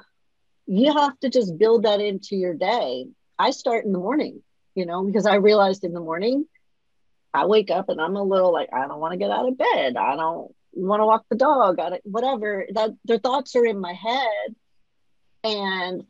you 0.67 0.93
have 0.93 1.19
to 1.21 1.31
just 1.31 1.57
build 1.57 1.85
that 1.85 2.01
into 2.01 2.37
your 2.37 2.55
day 2.55 3.07
i 3.39 3.51
start 3.51 3.87
in 3.87 3.93
the 3.93 3.99
morning 3.99 4.43
you 4.75 4.85
know 4.85 5.05
because 5.05 5.27
i 5.27 5.37
realized 5.37 5.85
in 5.85 5.95
the 5.95 6.01
morning 6.01 6.45
I 7.37 7.47
wake 7.47 7.71
up 7.71 7.89
and 7.89 8.01
I'm 8.01 8.17
a 8.17 8.23
little 8.23 8.53
like, 8.53 8.71
I 8.73 8.87
don't 8.87 9.01
want 9.01 9.13
to 9.13 9.19
get 9.19 9.31
out 9.31 9.49
of 9.49 9.59
bed. 9.59 9.97
I 9.97 10.17
don't 10.17 10.55
want 10.73 11.01
to 11.01 11.07
walk 11.07 11.25
the 11.29 11.37
dog. 11.37 11.79
I 11.79 12.01
whatever. 12.05 12.67
That 12.73 12.91
their 13.05 13.19
thoughts 13.19 13.55
are 13.57 13.67
in 13.67 13.79
my 13.79 13.93
head, 13.93 14.57
and 15.45 16.05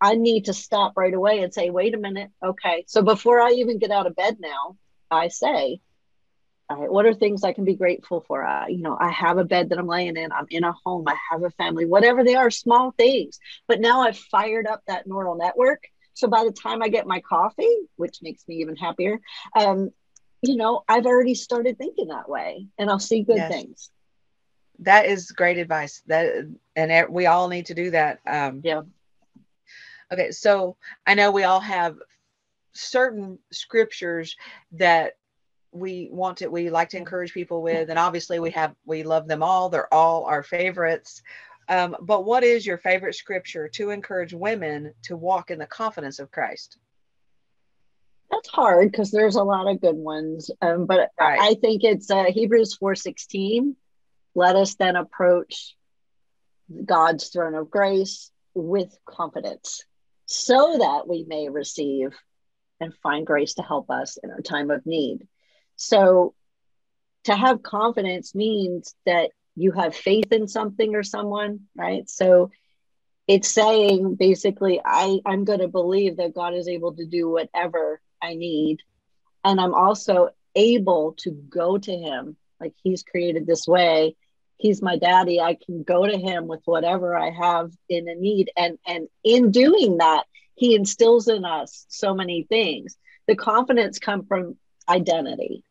I 0.00 0.16
need 0.16 0.46
to 0.46 0.52
stop 0.52 0.94
right 0.96 1.14
away 1.14 1.40
and 1.40 1.54
say, 1.54 1.70
wait 1.70 1.94
a 1.94 1.98
minute. 1.98 2.30
Okay. 2.44 2.84
So 2.88 3.02
before 3.02 3.40
I 3.40 3.52
even 3.52 3.78
get 3.78 3.90
out 3.90 4.06
of 4.06 4.16
bed 4.16 4.38
now, 4.40 4.76
I 5.10 5.28
say, 5.28 5.80
what 6.68 7.06
are 7.06 7.14
things 7.14 7.44
I 7.44 7.52
can 7.52 7.64
be 7.64 7.76
grateful 7.76 8.24
for? 8.26 8.44
Uh, 8.44 8.66
you 8.66 8.82
know, 8.82 8.96
I 8.98 9.10
have 9.10 9.38
a 9.38 9.44
bed 9.44 9.68
that 9.68 9.78
I'm 9.78 9.86
laying 9.86 10.16
in. 10.16 10.32
I'm 10.32 10.46
in 10.50 10.64
a 10.64 10.74
home. 10.84 11.04
I 11.06 11.16
have 11.30 11.42
a 11.42 11.50
family, 11.50 11.84
whatever 11.84 12.24
they 12.24 12.34
are, 12.34 12.50
small 12.50 12.90
things. 12.92 13.38
But 13.68 13.80
now 13.80 14.02
I've 14.02 14.18
fired 14.18 14.66
up 14.66 14.82
that 14.86 15.06
neural 15.06 15.36
network. 15.36 15.84
So 16.14 16.28
by 16.28 16.44
the 16.44 16.52
time 16.52 16.82
I 16.82 16.88
get 16.88 17.06
my 17.06 17.20
coffee, 17.20 17.76
which 17.96 18.18
makes 18.22 18.46
me 18.48 18.56
even 18.56 18.76
happier, 18.76 19.20
um, 19.56 19.90
you 20.48 20.56
know, 20.56 20.84
I've 20.88 21.06
already 21.06 21.34
started 21.34 21.78
thinking 21.78 22.08
that 22.08 22.28
way 22.28 22.68
and 22.78 22.90
I'll 22.90 22.98
see 22.98 23.22
good 23.22 23.36
yes. 23.36 23.52
things. 23.52 23.90
That 24.80 25.06
is 25.06 25.30
great 25.30 25.58
advice. 25.58 26.02
That 26.06 26.48
and 26.74 27.08
we 27.12 27.26
all 27.26 27.48
need 27.48 27.66
to 27.66 27.74
do 27.74 27.90
that. 27.90 28.20
Um, 28.26 28.60
yeah. 28.64 28.82
Okay, 30.12 30.32
so 30.32 30.76
I 31.06 31.14
know 31.14 31.30
we 31.30 31.44
all 31.44 31.60
have 31.60 31.96
certain 32.72 33.38
scriptures 33.52 34.36
that 34.72 35.14
we 35.74 36.08
want 36.12 36.38
to 36.38 36.48
we 36.48 36.70
like 36.70 36.88
to 36.90 36.96
encourage 36.96 37.32
people 37.32 37.62
with 37.62 37.90
and 37.90 37.98
obviously 37.98 38.38
we 38.38 38.50
have 38.50 38.74
we 38.84 39.02
love 39.02 39.26
them 39.26 39.42
all 39.42 39.68
they're 39.68 39.92
all 39.92 40.24
our 40.24 40.42
favorites 40.42 41.22
um, 41.68 41.96
but 42.00 42.24
what 42.24 42.44
is 42.44 42.64
your 42.64 42.78
favorite 42.78 43.14
scripture 43.14 43.68
to 43.68 43.90
encourage 43.90 44.32
women 44.32 44.92
to 45.02 45.16
walk 45.16 45.50
in 45.50 45.58
the 45.58 45.66
confidence 45.66 46.20
of 46.20 46.30
christ 46.30 46.78
that's 48.30 48.48
hard 48.48 48.90
because 48.90 49.10
there's 49.10 49.36
a 49.36 49.42
lot 49.42 49.68
of 49.68 49.80
good 49.80 49.96
ones. 49.96 50.50
Um, 50.60 50.86
but 50.86 51.10
right. 51.20 51.40
I 51.40 51.54
think 51.54 51.84
it's 51.84 52.10
uh, 52.10 52.24
Hebrews 52.24 52.76
4:16. 52.80 53.74
Let 54.34 54.56
us 54.56 54.74
then 54.74 54.96
approach 54.96 55.76
God's 56.84 57.28
throne 57.28 57.54
of 57.54 57.70
grace 57.70 58.30
with 58.54 58.96
confidence, 59.06 59.84
so 60.26 60.78
that 60.78 61.06
we 61.08 61.24
may 61.26 61.48
receive 61.48 62.14
and 62.80 62.94
find 63.02 63.26
grace 63.26 63.54
to 63.54 63.62
help 63.62 63.90
us 63.90 64.18
in 64.22 64.30
our 64.30 64.40
time 64.40 64.70
of 64.70 64.84
need. 64.86 65.26
So, 65.76 66.34
to 67.24 67.34
have 67.34 67.62
confidence 67.62 68.34
means 68.34 68.94
that 69.06 69.30
you 69.56 69.72
have 69.72 69.94
faith 69.94 70.32
in 70.32 70.48
something 70.48 70.94
or 70.94 71.02
someone, 71.02 71.60
right? 71.76 72.08
So, 72.08 72.50
it's 73.26 73.50
saying 73.50 74.16
basically, 74.16 74.80
I, 74.84 75.18
I'm 75.24 75.44
going 75.44 75.60
to 75.60 75.68
believe 75.68 76.18
that 76.18 76.34
God 76.34 76.54
is 76.54 76.68
able 76.68 76.94
to 76.96 77.06
do 77.06 77.30
whatever 77.30 78.00
I 78.24 78.34
need. 78.34 78.80
And 79.44 79.60
I'm 79.60 79.74
also 79.74 80.30
able 80.54 81.14
to 81.18 81.30
go 81.30 81.78
to 81.78 81.92
him 81.92 82.36
like 82.60 82.74
he's 82.82 83.02
created 83.02 83.46
this 83.46 83.66
way. 83.66 84.16
He's 84.56 84.80
my 84.80 84.96
daddy. 84.96 85.40
I 85.40 85.54
can 85.54 85.82
go 85.82 86.06
to 86.06 86.16
him 86.16 86.46
with 86.46 86.60
whatever 86.64 87.16
I 87.16 87.30
have 87.30 87.72
in 87.88 88.08
a 88.08 88.14
need. 88.14 88.50
And 88.56 88.78
and 88.86 89.08
in 89.22 89.50
doing 89.50 89.98
that, 89.98 90.24
he 90.54 90.74
instills 90.74 91.28
in 91.28 91.44
us 91.44 91.84
so 91.88 92.14
many 92.14 92.44
things. 92.44 92.96
The 93.26 93.36
confidence 93.36 93.98
come 93.98 94.24
from 94.26 94.56
identity. 94.88 95.64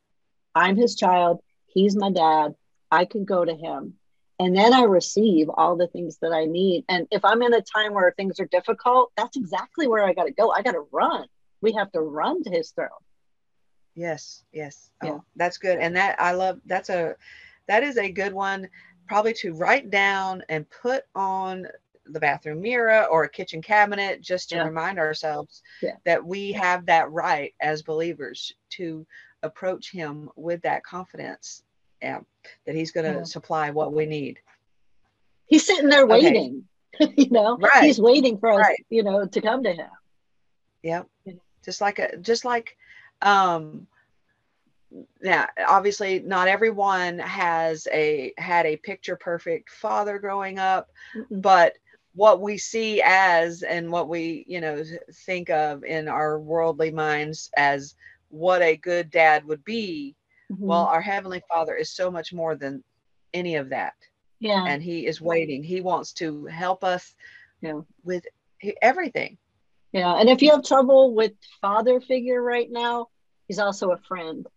I'm 0.53 0.75
his 0.75 0.95
child. 0.95 1.39
He's 1.67 1.95
my 1.95 2.11
dad. 2.11 2.55
I 2.91 3.05
can 3.05 3.25
go 3.25 3.43
to 3.43 3.55
him. 3.55 3.95
And 4.39 4.55
then 4.55 4.73
I 4.73 4.83
receive 4.83 5.49
all 5.49 5.77
the 5.77 5.87
things 5.87 6.17
that 6.21 6.33
I 6.33 6.45
need. 6.45 6.85
And 6.89 7.07
if 7.11 7.23
I'm 7.23 7.41
in 7.41 7.53
a 7.53 7.61
time 7.61 7.93
where 7.93 8.11
things 8.11 8.39
are 8.39 8.45
difficult, 8.45 9.11
that's 9.15 9.37
exactly 9.37 9.87
where 9.87 10.03
I 10.03 10.13
got 10.13 10.25
to 10.25 10.31
go. 10.31 10.51
I 10.51 10.61
got 10.61 10.71
to 10.71 10.85
run. 10.91 11.27
We 11.63 11.73
have 11.73 11.91
to 11.93 12.01
run 12.01 12.43
to 12.43 12.51
his 12.51 12.71
throne. 12.71 12.89
Yes, 13.95 14.43
yes. 14.51 14.91
Oh, 15.01 15.07
yeah. 15.07 15.13
Oh, 15.13 15.23
that's 15.35 15.57
good. 15.57 15.79
And 15.79 15.95
that 15.95 16.19
I 16.19 16.33
love 16.33 16.59
that's 16.65 16.89
a 16.89 17.15
that 17.67 17.83
is 17.83 17.97
a 17.97 18.11
good 18.11 18.33
one 18.33 18.67
probably 19.07 19.33
to 19.33 19.53
write 19.53 19.89
down 19.89 20.43
and 20.49 20.69
put 20.69 21.03
on 21.15 21.67
the 22.07 22.19
bathroom 22.19 22.61
mirror 22.61 23.05
or 23.05 23.23
a 23.23 23.29
kitchen 23.29 23.61
cabinet 23.61 24.21
just 24.21 24.49
to 24.49 24.55
yeah. 24.55 24.65
remind 24.65 24.99
ourselves 24.99 25.61
yeah. 25.81 25.95
that 26.05 26.23
we 26.23 26.51
have 26.51 26.85
that 26.85 27.09
right 27.11 27.53
as 27.61 27.81
believers 27.81 28.53
to 28.69 29.05
approach 29.41 29.91
him 29.91 30.29
with 30.35 30.61
that 30.61 30.83
confidence 30.83 31.63
yeah, 32.01 32.19
that 32.65 32.75
he's 32.75 32.91
going 32.91 33.09
to 33.09 33.19
yeah. 33.19 33.23
supply 33.23 33.69
what 33.69 33.93
we 33.93 34.05
need 34.05 34.39
he's 35.45 35.65
sitting 35.65 35.89
there 35.89 36.05
waiting 36.05 36.63
okay. 36.99 37.13
you 37.17 37.29
know 37.29 37.57
right. 37.57 37.83
he's 37.83 37.99
waiting 37.99 38.37
for 38.37 38.51
us 38.51 38.59
right. 38.59 38.85
you 38.89 39.03
know 39.03 39.25
to 39.25 39.41
come 39.41 39.63
to 39.63 39.71
him 39.71 39.89
yep 40.81 41.07
just 41.63 41.81
like 41.81 41.99
a 41.99 42.17
just 42.17 42.45
like 42.45 42.77
um 43.21 43.87
now 45.21 45.47
obviously 45.67 46.19
not 46.19 46.47
everyone 46.47 47.19
has 47.19 47.87
a 47.91 48.33
had 48.37 48.65
a 48.65 48.77
picture 48.77 49.15
perfect 49.15 49.69
father 49.69 50.19
growing 50.19 50.59
up 50.59 50.89
mm-hmm. 51.15 51.39
but 51.39 51.73
what 52.15 52.41
we 52.41 52.57
see 52.57 53.01
as 53.03 53.63
and 53.63 53.91
what 53.91 54.07
we 54.07 54.45
you 54.47 54.61
know 54.61 54.83
think 55.25 55.49
of 55.49 55.83
in 55.83 56.07
our 56.07 56.39
worldly 56.39 56.91
minds 56.91 57.49
as 57.57 57.95
what 58.29 58.61
a 58.61 58.77
good 58.77 59.09
dad 59.09 59.43
would 59.45 59.63
be 59.63 60.15
mm-hmm. 60.51 60.65
well 60.65 60.85
our 60.85 61.01
heavenly 61.01 61.41
father 61.49 61.75
is 61.75 61.89
so 61.89 62.11
much 62.11 62.33
more 62.33 62.55
than 62.55 62.83
any 63.33 63.55
of 63.55 63.69
that 63.69 63.95
yeah 64.39 64.65
and 64.67 64.83
he 64.83 65.07
is 65.07 65.19
waiting 65.19 65.63
he 65.63 65.81
wants 65.81 66.13
to 66.13 66.45
help 66.45 66.83
us 66.83 67.15
yeah. 67.61 67.81
with 68.03 68.23
everything 68.81 69.37
yeah 69.93 70.13
and 70.13 70.29
if 70.29 70.41
you 70.41 70.51
have 70.51 70.63
trouble 70.63 71.13
with 71.13 71.31
father 71.61 72.01
figure 72.01 72.41
right 72.41 72.69
now 72.69 73.07
he's 73.47 73.59
also 73.59 73.91
a 73.91 73.97
friend 73.97 74.47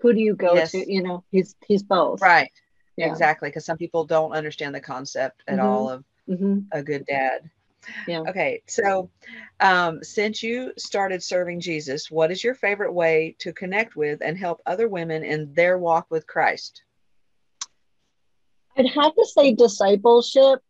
who 0.00 0.12
do 0.12 0.20
you 0.20 0.34
go 0.34 0.54
yes. 0.54 0.72
to 0.72 0.92
you 0.92 1.02
know 1.02 1.24
he's 1.30 1.56
he's 1.66 1.82
both 1.82 2.20
right 2.20 2.50
yeah. 2.96 3.10
exactly 3.10 3.48
because 3.48 3.64
some 3.64 3.76
people 3.76 4.04
don't 4.04 4.32
understand 4.32 4.74
the 4.74 4.80
concept 4.80 5.42
at 5.48 5.58
mm-hmm. 5.58 5.66
all 5.66 5.88
of 5.88 6.04
mm-hmm. 6.28 6.60
a 6.72 6.82
good 6.82 7.06
dad. 7.06 7.50
Yeah. 8.06 8.20
Okay. 8.20 8.62
So, 8.68 9.10
um, 9.58 10.04
since 10.04 10.42
you 10.42 10.72
started 10.78 11.22
serving 11.22 11.60
Jesus, 11.60 12.10
what 12.10 12.30
is 12.30 12.44
your 12.44 12.54
favorite 12.54 12.92
way 12.92 13.34
to 13.40 13.52
connect 13.52 13.96
with 13.96 14.20
and 14.22 14.38
help 14.38 14.60
other 14.66 14.88
women 14.88 15.24
in 15.24 15.52
their 15.54 15.78
walk 15.78 16.06
with 16.08 16.26
Christ? 16.26 16.82
I'd 18.76 18.86
have 18.86 19.14
to 19.14 19.26
say 19.26 19.54
discipleship, 19.54 20.60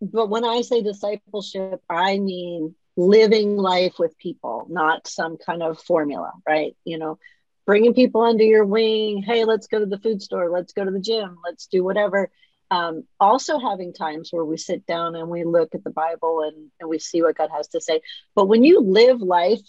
but 0.00 0.30
when 0.30 0.44
I 0.44 0.62
say 0.62 0.82
discipleship, 0.82 1.82
I 1.90 2.18
mean 2.18 2.74
living 2.96 3.56
life 3.56 3.94
with 3.98 4.16
people, 4.18 4.66
not 4.70 5.06
some 5.06 5.36
kind 5.36 5.62
of 5.62 5.80
formula, 5.80 6.32
right? 6.46 6.76
You 6.84 6.98
know, 6.98 7.18
bringing 7.66 7.94
people 7.94 8.22
under 8.22 8.44
your 8.44 8.64
wing. 8.64 9.22
Hey, 9.22 9.44
let's 9.44 9.66
go 9.66 9.78
to 9.78 9.86
the 9.86 9.98
food 9.98 10.22
store. 10.22 10.50
Let's 10.50 10.72
go 10.72 10.84
to 10.84 10.90
the 10.90 11.00
gym. 11.00 11.38
Let's 11.44 11.66
do 11.66 11.84
whatever 11.84 12.30
um, 12.70 13.04
also 13.20 13.58
having 13.58 13.92
times 13.92 14.30
where 14.32 14.44
we 14.44 14.56
sit 14.56 14.86
down 14.86 15.14
and 15.14 15.28
we 15.28 15.44
look 15.44 15.74
at 15.74 15.84
the 15.84 15.90
Bible 15.90 16.42
and, 16.42 16.70
and 16.80 16.88
we 16.88 16.98
see 16.98 17.22
what 17.22 17.36
God 17.36 17.50
has 17.54 17.68
to 17.68 17.80
say. 17.80 18.00
But 18.34 18.46
when 18.46 18.64
you 18.64 18.80
live 18.80 19.20
life 19.20 19.62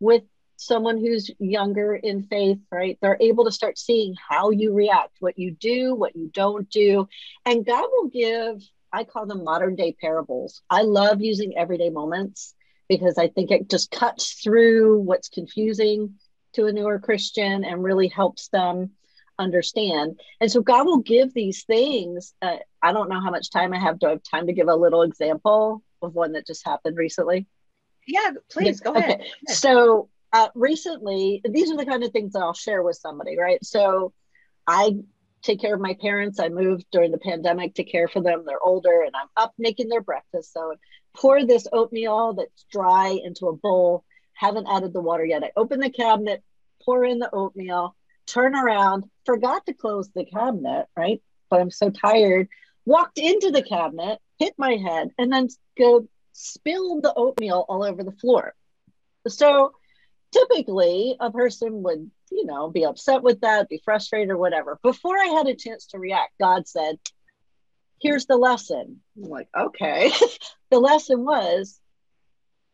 with 0.00 0.22
someone 0.56 0.98
who's 0.98 1.30
younger 1.38 1.94
in 1.94 2.24
faith, 2.24 2.58
right, 2.70 2.98
they're 3.00 3.18
able 3.20 3.44
to 3.44 3.52
start 3.52 3.78
seeing 3.78 4.14
how 4.28 4.50
you 4.50 4.72
react, 4.72 5.16
what 5.20 5.38
you 5.38 5.52
do, 5.52 5.94
what 5.94 6.16
you 6.16 6.30
don't 6.32 6.68
do. 6.70 7.08
And 7.44 7.64
God 7.64 7.86
will 7.92 8.08
give, 8.08 8.62
I 8.92 9.04
call 9.04 9.26
them 9.26 9.44
modern 9.44 9.76
day 9.76 9.96
parables. 10.00 10.62
I 10.68 10.82
love 10.82 11.20
using 11.20 11.56
everyday 11.56 11.90
moments 11.90 12.54
because 12.98 13.16
I 13.16 13.28
think 13.28 13.50
it 13.50 13.70
just 13.70 13.90
cuts 13.90 14.34
through 14.34 14.98
what's 14.98 15.30
confusing 15.30 16.16
to 16.52 16.66
a 16.66 16.72
newer 16.72 16.98
Christian 16.98 17.64
and 17.64 17.82
really 17.82 18.08
helps 18.08 18.48
them 18.48 18.90
understand. 19.38 20.20
And 20.42 20.52
so 20.52 20.60
God 20.60 20.84
will 20.84 20.98
give 20.98 21.32
these 21.32 21.64
things. 21.64 22.34
Uh, 22.42 22.56
I 22.82 22.92
don't 22.92 23.08
know 23.08 23.18
how 23.18 23.30
much 23.30 23.50
time 23.50 23.72
I 23.72 23.78
have. 23.78 23.98
Do 23.98 24.08
I 24.08 24.10
have 24.10 24.22
time 24.22 24.46
to 24.48 24.52
give 24.52 24.68
a 24.68 24.74
little 24.74 25.00
example 25.00 25.82
of 26.02 26.14
one 26.14 26.32
that 26.32 26.46
just 26.46 26.66
happened 26.66 26.98
recently? 26.98 27.46
Yeah, 28.06 28.32
please 28.50 28.80
go 28.80 28.92
ahead. 28.92 29.20
Okay. 29.20 29.30
So 29.46 30.10
uh, 30.34 30.48
recently, 30.54 31.40
these 31.48 31.70
are 31.70 31.78
the 31.78 31.86
kind 31.86 32.04
of 32.04 32.12
things 32.12 32.34
that 32.34 32.42
I'll 32.42 32.52
share 32.52 32.82
with 32.82 32.96
somebody, 32.96 33.38
right? 33.38 33.64
So 33.64 34.12
I 34.66 34.96
take 35.40 35.62
care 35.62 35.74
of 35.74 35.80
my 35.80 35.94
parents. 35.94 36.38
I 36.38 36.50
moved 36.50 36.84
during 36.92 37.10
the 37.10 37.18
pandemic 37.18 37.74
to 37.76 37.84
care 37.84 38.06
for 38.06 38.20
them. 38.20 38.44
They're 38.46 38.62
older 38.62 39.00
and 39.00 39.16
I'm 39.16 39.28
up 39.38 39.54
making 39.58 39.88
their 39.88 40.02
breakfast. 40.02 40.52
So 40.52 40.74
pour 41.14 41.44
this 41.44 41.66
oatmeal 41.72 42.34
that's 42.34 42.64
dry 42.70 43.18
into 43.22 43.48
a 43.48 43.56
bowl. 43.56 44.04
Haven't 44.34 44.66
added 44.68 44.92
the 44.92 45.00
water 45.00 45.24
yet. 45.24 45.44
I 45.44 45.50
open 45.56 45.80
the 45.80 45.90
cabinet, 45.90 46.42
pour 46.84 47.04
in 47.04 47.18
the 47.18 47.30
oatmeal, 47.32 47.94
turn 48.26 48.54
around, 48.54 49.04
forgot 49.24 49.66
to 49.66 49.74
close 49.74 50.10
the 50.10 50.24
cabinet, 50.24 50.86
right? 50.96 51.22
But 51.50 51.60
I'm 51.60 51.70
so 51.70 51.90
tired, 51.90 52.48
walked 52.84 53.18
into 53.18 53.50
the 53.50 53.62
cabinet, 53.62 54.18
hit 54.38 54.54
my 54.58 54.72
head, 54.76 55.10
and 55.18 55.32
then 55.32 55.48
go 55.78 56.08
spilled 56.32 57.02
the 57.02 57.14
oatmeal 57.14 57.64
all 57.68 57.84
over 57.84 58.02
the 58.02 58.12
floor. 58.12 58.54
So 59.28 59.72
typically 60.32 61.16
a 61.20 61.30
person 61.30 61.82
would, 61.82 62.10
you 62.30 62.46
know, 62.46 62.70
be 62.70 62.84
upset 62.84 63.22
with 63.22 63.42
that, 63.42 63.68
be 63.68 63.82
frustrated 63.84 64.30
or 64.30 64.38
whatever. 64.38 64.78
Before 64.82 65.16
I 65.16 65.26
had 65.26 65.46
a 65.46 65.54
chance 65.54 65.86
to 65.88 65.98
react, 65.98 66.32
God 66.40 66.66
said, 66.66 66.98
Here's 68.02 68.26
the 68.26 68.36
lesson. 68.36 69.00
I'm 69.16 69.30
like, 69.30 69.48
okay. 69.56 70.10
the 70.70 70.80
lesson 70.80 71.24
was, 71.24 71.80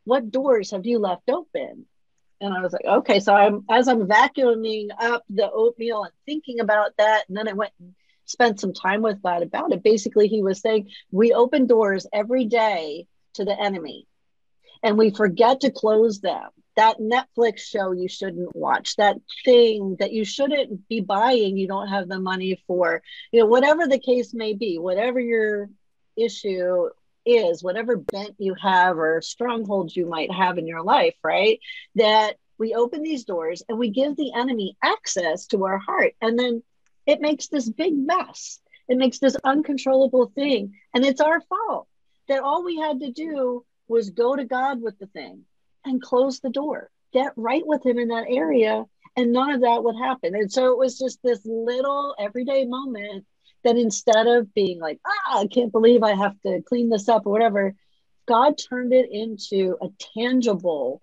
what 0.05 0.31
doors 0.31 0.71
have 0.71 0.87
you 0.87 0.99
left 0.99 1.29
open? 1.29 1.87
and 2.41 2.55
I 2.55 2.61
was 2.61 2.73
like, 2.73 2.85
okay. 2.85 3.21
So 3.21 3.35
I'm 3.35 3.65
as 3.71 3.89
I'm 3.89 4.07
vacuuming 4.07 4.89
up 4.99 5.25
the 5.29 5.51
oatmeal 5.51 6.05
and 6.05 6.13
thinking 6.27 6.61
about 6.61 6.93
that, 6.99 7.25
and 7.29 7.37
then 7.37 7.49
I 7.49 7.53
went 7.53 7.73
and 7.81 7.95
spent 8.25 8.61
some 8.61 8.73
time 8.73 9.03
with 9.03 9.23
God 9.23 9.43
about 9.43 9.73
it. 9.73 9.83
Basically, 9.83 10.29
he 10.29 10.43
was 10.43 10.61
saying 10.61 10.91
we 11.11 11.33
open 11.33 11.67
doors 11.67 12.07
every 12.13 12.45
day 12.45 13.07
to 13.35 13.45
the 13.45 13.59
enemy, 13.59 14.07
and 14.83 14.97
we 14.97 15.11
forget 15.11 15.61
to 15.61 15.71
close 15.71 16.21
them. 16.21 16.49
That 16.79 16.99
Netflix 17.01 17.59
show 17.59 17.91
you 17.91 18.07
shouldn't 18.07 18.55
watch, 18.55 18.95
that 18.97 19.17
thing 19.45 19.97
that 19.99 20.13
you 20.13 20.25
shouldn't 20.25 20.87
be 20.89 21.01
buying, 21.01 21.57
you 21.57 21.67
don't 21.67 21.89
have 21.89 22.09
the 22.09 22.21
money 22.21 22.63
for, 22.69 23.03
you 23.33 23.41
know, 23.41 23.47
whatever 23.47 23.89
the 23.89 23.99
case 23.99 24.33
may 24.33 24.55
be, 24.55 24.79
whatever 24.79 25.19
your 25.19 25.71
issue 26.17 26.89
is, 27.27 27.65
whatever 27.65 27.97
bent 27.97 28.37
you 28.39 28.55
have 28.55 28.97
or 28.97 29.21
strongholds 29.21 29.97
you 29.97 30.07
might 30.07 30.31
have 30.31 30.57
in 30.57 30.69
your 30.69 30.83
life, 30.83 31.17
right? 31.25 31.59
That 31.97 32.37
we 32.59 32.75
open 32.75 33.03
these 33.03 33.25
doors 33.25 33.61
and 33.69 33.77
we 33.77 33.91
give 33.91 34.15
the 34.15 34.33
enemy 34.33 34.77
access 34.81 35.47
to 35.49 35.65
our 35.65 35.79
heart. 35.79 36.13
And 36.23 36.39
then 36.39 36.63
it 37.07 37.21
makes 37.21 37.49
this 37.49 37.69
big 37.69 37.93
mess. 37.97 38.61
It 38.89 38.99
makes 38.99 39.19
this 39.19 39.37
uncontrollable 39.43 40.31
thing. 40.33 40.75
And 40.95 41.05
it's 41.05 41.21
our 41.21 41.41
fault 41.41 41.89
that 42.29 42.43
all 42.43 42.65
we 42.65 42.77
had 42.77 43.01
to 43.01 43.11
do 43.11 43.65
was 43.89 44.11
go 44.11 44.37
to 44.37 44.45
God 44.45 44.81
with 44.81 44.97
the 45.01 45.07
thing 45.07 45.45
and 45.89 46.03
close 46.03 46.41
the 46.41 46.51
door, 46.51 46.91
get 47.13 47.33
right 47.37 47.67
with 47.67 47.85
Him 47.85 47.99
in 47.99 48.09
that 48.09 48.27
area. 48.29 48.85
And 49.17 49.33
none 49.33 49.51
of 49.51 49.63
that 49.63 49.83
would 49.83 49.97
happen. 49.97 50.35
And 50.37 50.53
so 50.53 50.71
it 50.71 50.79
was 50.79 50.99
just 50.99 51.19
this 51.25 51.41
little 51.45 52.15
everyday 52.21 52.65
moment 52.67 53.27
that 53.65 53.77
instead 53.77 54.29
of 54.29 54.55
being 54.55 54.79
like, 54.79 55.01
ah, 55.05 55.41
I 55.41 55.47
can't 55.49 55.73
believe 55.73 56.03
I 56.03 56.15
have 56.15 56.41
to 56.43 56.63
clean 56.63 56.89
this 56.89 57.09
up 57.09 57.27
or 57.27 57.33
whatever, 57.33 57.75
God 58.27 58.57
turned 58.59 58.93
it 58.93 59.09
into 59.11 59.77
a 59.83 59.89
tangible 60.17 61.03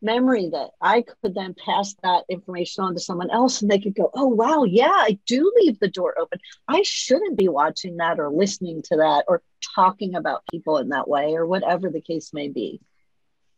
memory 0.00 0.50
that 0.50 0.70
I 0.80 1.02
could 1.02 1.34
then 1.34 1.54
pass 1.54 1.94
that 2.02 2.24
information 2.28 2.84
on 2.84 2.94
to 2.94 3.00
someone 3.00 3.30
else 3.30 3.62
and 3.62 3.70
they 3.70 3.78
could 3.78 3.94
go, 3.94 4.10
oh, 4.14 4.28
wow, 4.28 4.64
yeah, 4.64 4.92
I 4.92 5.18
do 5.26 5.52
leave 5.56 5.78
the 5.78 5.88
door 5.88 6.14
open. 6.18 6.38
I 6.68 6.82
shouldn't 6.84 7.38
be 7.38 7.48
watching 7.48 7.96
that 7.96 8.20
or 8.20 8.30
listening 8.30 8.82
to 8.82 8.96
that 8.96 9.24
or 9.28 9.42
talking 9.74 10.14
about 10.14 10.44
people 10.50 10.78
in 10.78 10.90
that 10.90 11.08
way 11.08 11.34
or 11.34 11.46
whatever 11.46 11.90
the 11.90 12.00
case 12.00 12.32
may 12.32 12.48
be. 12.48 12.80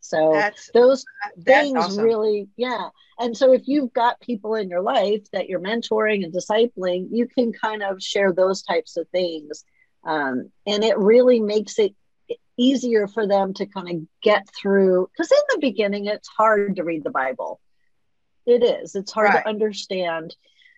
So 0.01 0.33
that's, 0.33 0.71
those 0.73 1.05
that's 1.37 1.45
things 1.45 1.77
awesome. 1.77 2.05
really, 2.05 2.49
yeah. 2.57 2.89
And 3.19 3.37
so 3.37 3.53
if 3.53 3.63
you've 3.67 3.93
got 3.93 4.21
people 4.21 4.55
in 4.55 4.69
your 4.69 4.81
life 4.81 5.31
that 5.33 5.49
you're 5.49 5.61
mentoring 5.61 6.25
and 6.25 6.33
discipling, 6.33 7.09
you 7.11 7.29
can 7.29 7.53
kind 7.53 7.83
of 7.83 8.03
share 8.03 8.33
those 8.33 8.63
types 8.63 8.97
of 8.97 9.07
things. 9.11 9.65
Um, 10.05 10.51
and 10.67 10.83
it 10.83 10.99
really 10.99 11.41
makes 11.41 11.79
it 11.79 11.95
easier 12.57 13.09
for 13.09 13.27
them 13.27 13.53
to 13.55 13.67
kind 13.67 13.89
of 13.91 14.07
get 14.23 14.49
through. 14.61 15.09
Because 15.13 15.31
in 15.31 15.39
the 15.51 15.59
beginning, 15.61 16.07
it's 16.07 16.29
hard 16.29 16.77
to 16.77 16.85
read 16.85 17.05
the 17.05 17.11
Bible. 17.11 17.61
It 18.47 18.65
is, 18.65 18.95
it's 18.95 19.13
hard 19.13 19.35
right. 19.35 19.43
to 19.43 19.49
understand. 19.49 20.35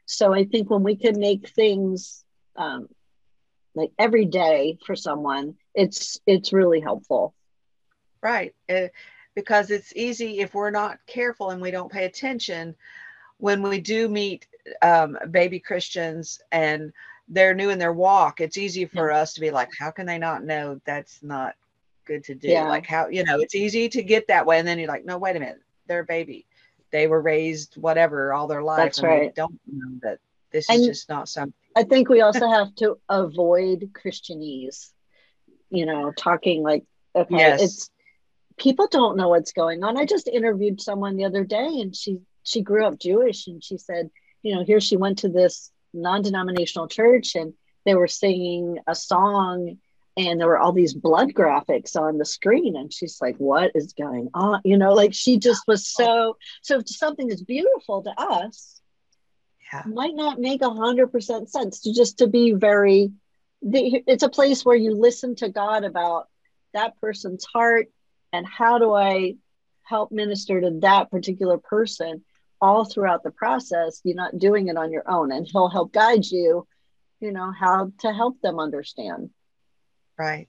So 0.07 0.35
I 0.35 0.45
think 0.45 0.69
when 0.69 0.83
we 0.83 0.97
can 0.97 1.21
make 1.21 1.49
things 1.51 2.25
um, 2.57 2.89
like 3.75 3.93
every 3.99 4.27
day 4.27 4.79
for 4.85 4.97
someone, 4.97 5.55
it's 5.75 6.21
it's 6.27 6.53
really 6.53 6.81
helpful. 6.81 7.35
right. 8.23 8.55
Uh, 8.69 8.89
because 9.35 9.71
it's 9.71 9.93
easy 9.97 10.41
if 10.41 10.55
we're 10.55 10.71
not 10.71 10.99
careful 11.07 11.51
and 11.51 11.61
we 11.61 11.71
don't 11.71 11.93
pay 11.93 12.05
attention 12.05 12.75
when 13.39 13.63
we 13.63 13.81
do 13.81 14.09
meet 14.09 14.47
um, 14.83 15.19
baby 15.31 15.59
Christians 15.59 16.41
and 16.53 16.93
they're 17.29 17.55
new 17.55 17.71
in 17.71 17.79
their 17.79 17.93
walk, 17.93 18.41
it's 18.41 18.57
easy 18.57 18.85
for 18.85 19.11
yeah. 19.11 19.19
us 19.19 19.35
to 19.35 19.41
be 19.41 19.51
like, 19.51 19.71
how 19.77 19.91
can 19.91 20.07
they 20.07 20.19
not 20.19 20.45
know 20.45 20.81
that's 20.85 21.23
not 21.23 21.55
good 22.05 22.23
to 22.25 22.35
do? 22.35 22.49
Yeah. 22.49 22.69
Like 22.69 22.87
how, 22.87 23.09
you 23.09 23.25
know, 23.25 23.41
it's 23.41 23.55
easy 23.55 23.89
to 23.89 24.03
get 24.03 24.29
that 24.29 24.47
way. 24.47 24.59
And 24.59 24.69
then 24.69 24.79
you're 24.79 24.89
like, 24.89 25.05
no, 25.05 25.19
wait 25.19 25.35
a 25.35 25.41
minute, 25.41 25.61
they're 25.89 26.01
a 26.01 26.05
baby. 26.05 26.47
They 26.93 27.07
were 27.07 27.21
raised 27.21 27.77
whatever 27.77 28.33
all 28.33 28.47
their 28.47 28.63
life. 28.63 28.79
That's 28.79 29.03
right. 29.03 29.35
don't 29.35 29.59
know 29.67 29.99
that 30.03 30.19
this 30.53 30.69
and 30.69 30.81
is 30.81 30.87
just 30.87 31.09
not 31.09 31.29
something. 31.29 31.55
I 31.75 31.85
think 31.85 32.09
we 32.09 32.21
also 32.21 32.49
have 32.49 32.75
to 32.77 32.99
avoid 33.09 33.91
Christianese, 33.93 34.91
you 35.71 35.87
know, 35.87 36.13
talking 36.17 36.63
like, 36.63 36.85
okay, 37.17 37.37
yes. 37.37 37.63
it's 37.63 37.91
people 38.57 38.89
don't 38.91 39.17
know 39.17 39.29
what's 39.29 39.53
going 39.53 39.85
on. 39.85 39.97
I 39.97 40.05
just 40.05 40.29
interviewed 40.29 40.81
someone 40.81 41.17
the 41.17 41.25
other 41.25 41.45
day 41.45 41.81
and 41.81 41.95
she 41.95 42.21
she 42.45 42.63
grew 42.63 42.85
up 42.85 42.99
Jewish 42.99 43.47
and 43.47 43.63
she 43.63 43.79
said, 43.79 44.11
you 44.43 44.55
know, 44.55 44.65
here 44.65 44.81
she 44.81 44.97
went 44.97 45.19
to 45.19 45.29
this 45.29 45.71
non-denominational 45.95 46.89
church 46.89 47.35
and 47.35 47.55
they 47.85 47.95
were 47.95 48.09
singing 48.09 48.79
a 48.87 48.95
song 48.95 49.79
and 50.17 50.41
there 50.41 50.49
were 50.49 50.59
all 50.59 50.73
these 50.73 50.95
blood 50.95 51.33
graphics 51.33 51.97
on 51.97 52.19
the 52.19 52.25
screen 52.25 52.77
and 52.77 52.93
she's 52.93 53.21
like 53.21 53.37
what 53.37 53.71
is 53.75 53.93
going 53.93 54.29
on 54.35 54.61
you 54.65 54.77
know 54.77 54.93
like 54.93 55.15
she 55.15 55.39
just 55.39 55.63
was 55.67 55.87
so 55.87 56.37
so 56.61 56.83
something 56.85 57.29
that's 57.29 57.43
beautiful 57.43 58.03
to 58.03 58.13
us 58.19 58.81
yeah. 59.73 59.83
might 59.87 60.15
not 60.15 60.39
make 60.39 60.63
a 60.63 60.71
hundred 60.71 61.09
percent 61.09 61.49
sense 61.49 61.81
to 61.81 61.93
just 61.93 62.19
to 62.19 62.27
be 62.27 62.53
very 62.53 63.11
it's 63.63 64.23
a 64.23 64.29
place 64.29 64.65
where 64.65 64.77
you 64.77 64.95
listen 64.95 65.35
to 65.35 65.49
god 65.49 65.85
about 65.85 66.29
that 66.75 66.99
person's 67.01 67.45
heart 67.45 67.89
and 68.33 68.47
how 68.47 68.79
do 68.79 68.95
i 68.95 69.35
help 69.83 70.13
minister 70.13 70.61
to 70.61 70.71
that 70.81 71.11
particular 71.11 71.59
person 71.59 72.23
all 72.61 72.85
throughout 72.85 73.23
the 73.23 73.31
process 73.31 74.01
you're 74.05 74.15
not 74.15 74.39
doing 74.39 74.69
it 74.69 74.77
on 74.77 74.93
your 74.93 75.09
own 75.11 75.33
and 75.33 75.47
he'll 75.47 75.69
help 75.69 75.93
guide 75.93 76.25
you 76.25 76.67
you 77.21 77.33
know 77.33 77.53
how 77.53 77.91
to 77.99 78.13
help 78.13 78.41
them 78.41 78.59
understand 78.59 79.31
right 80.19 80.49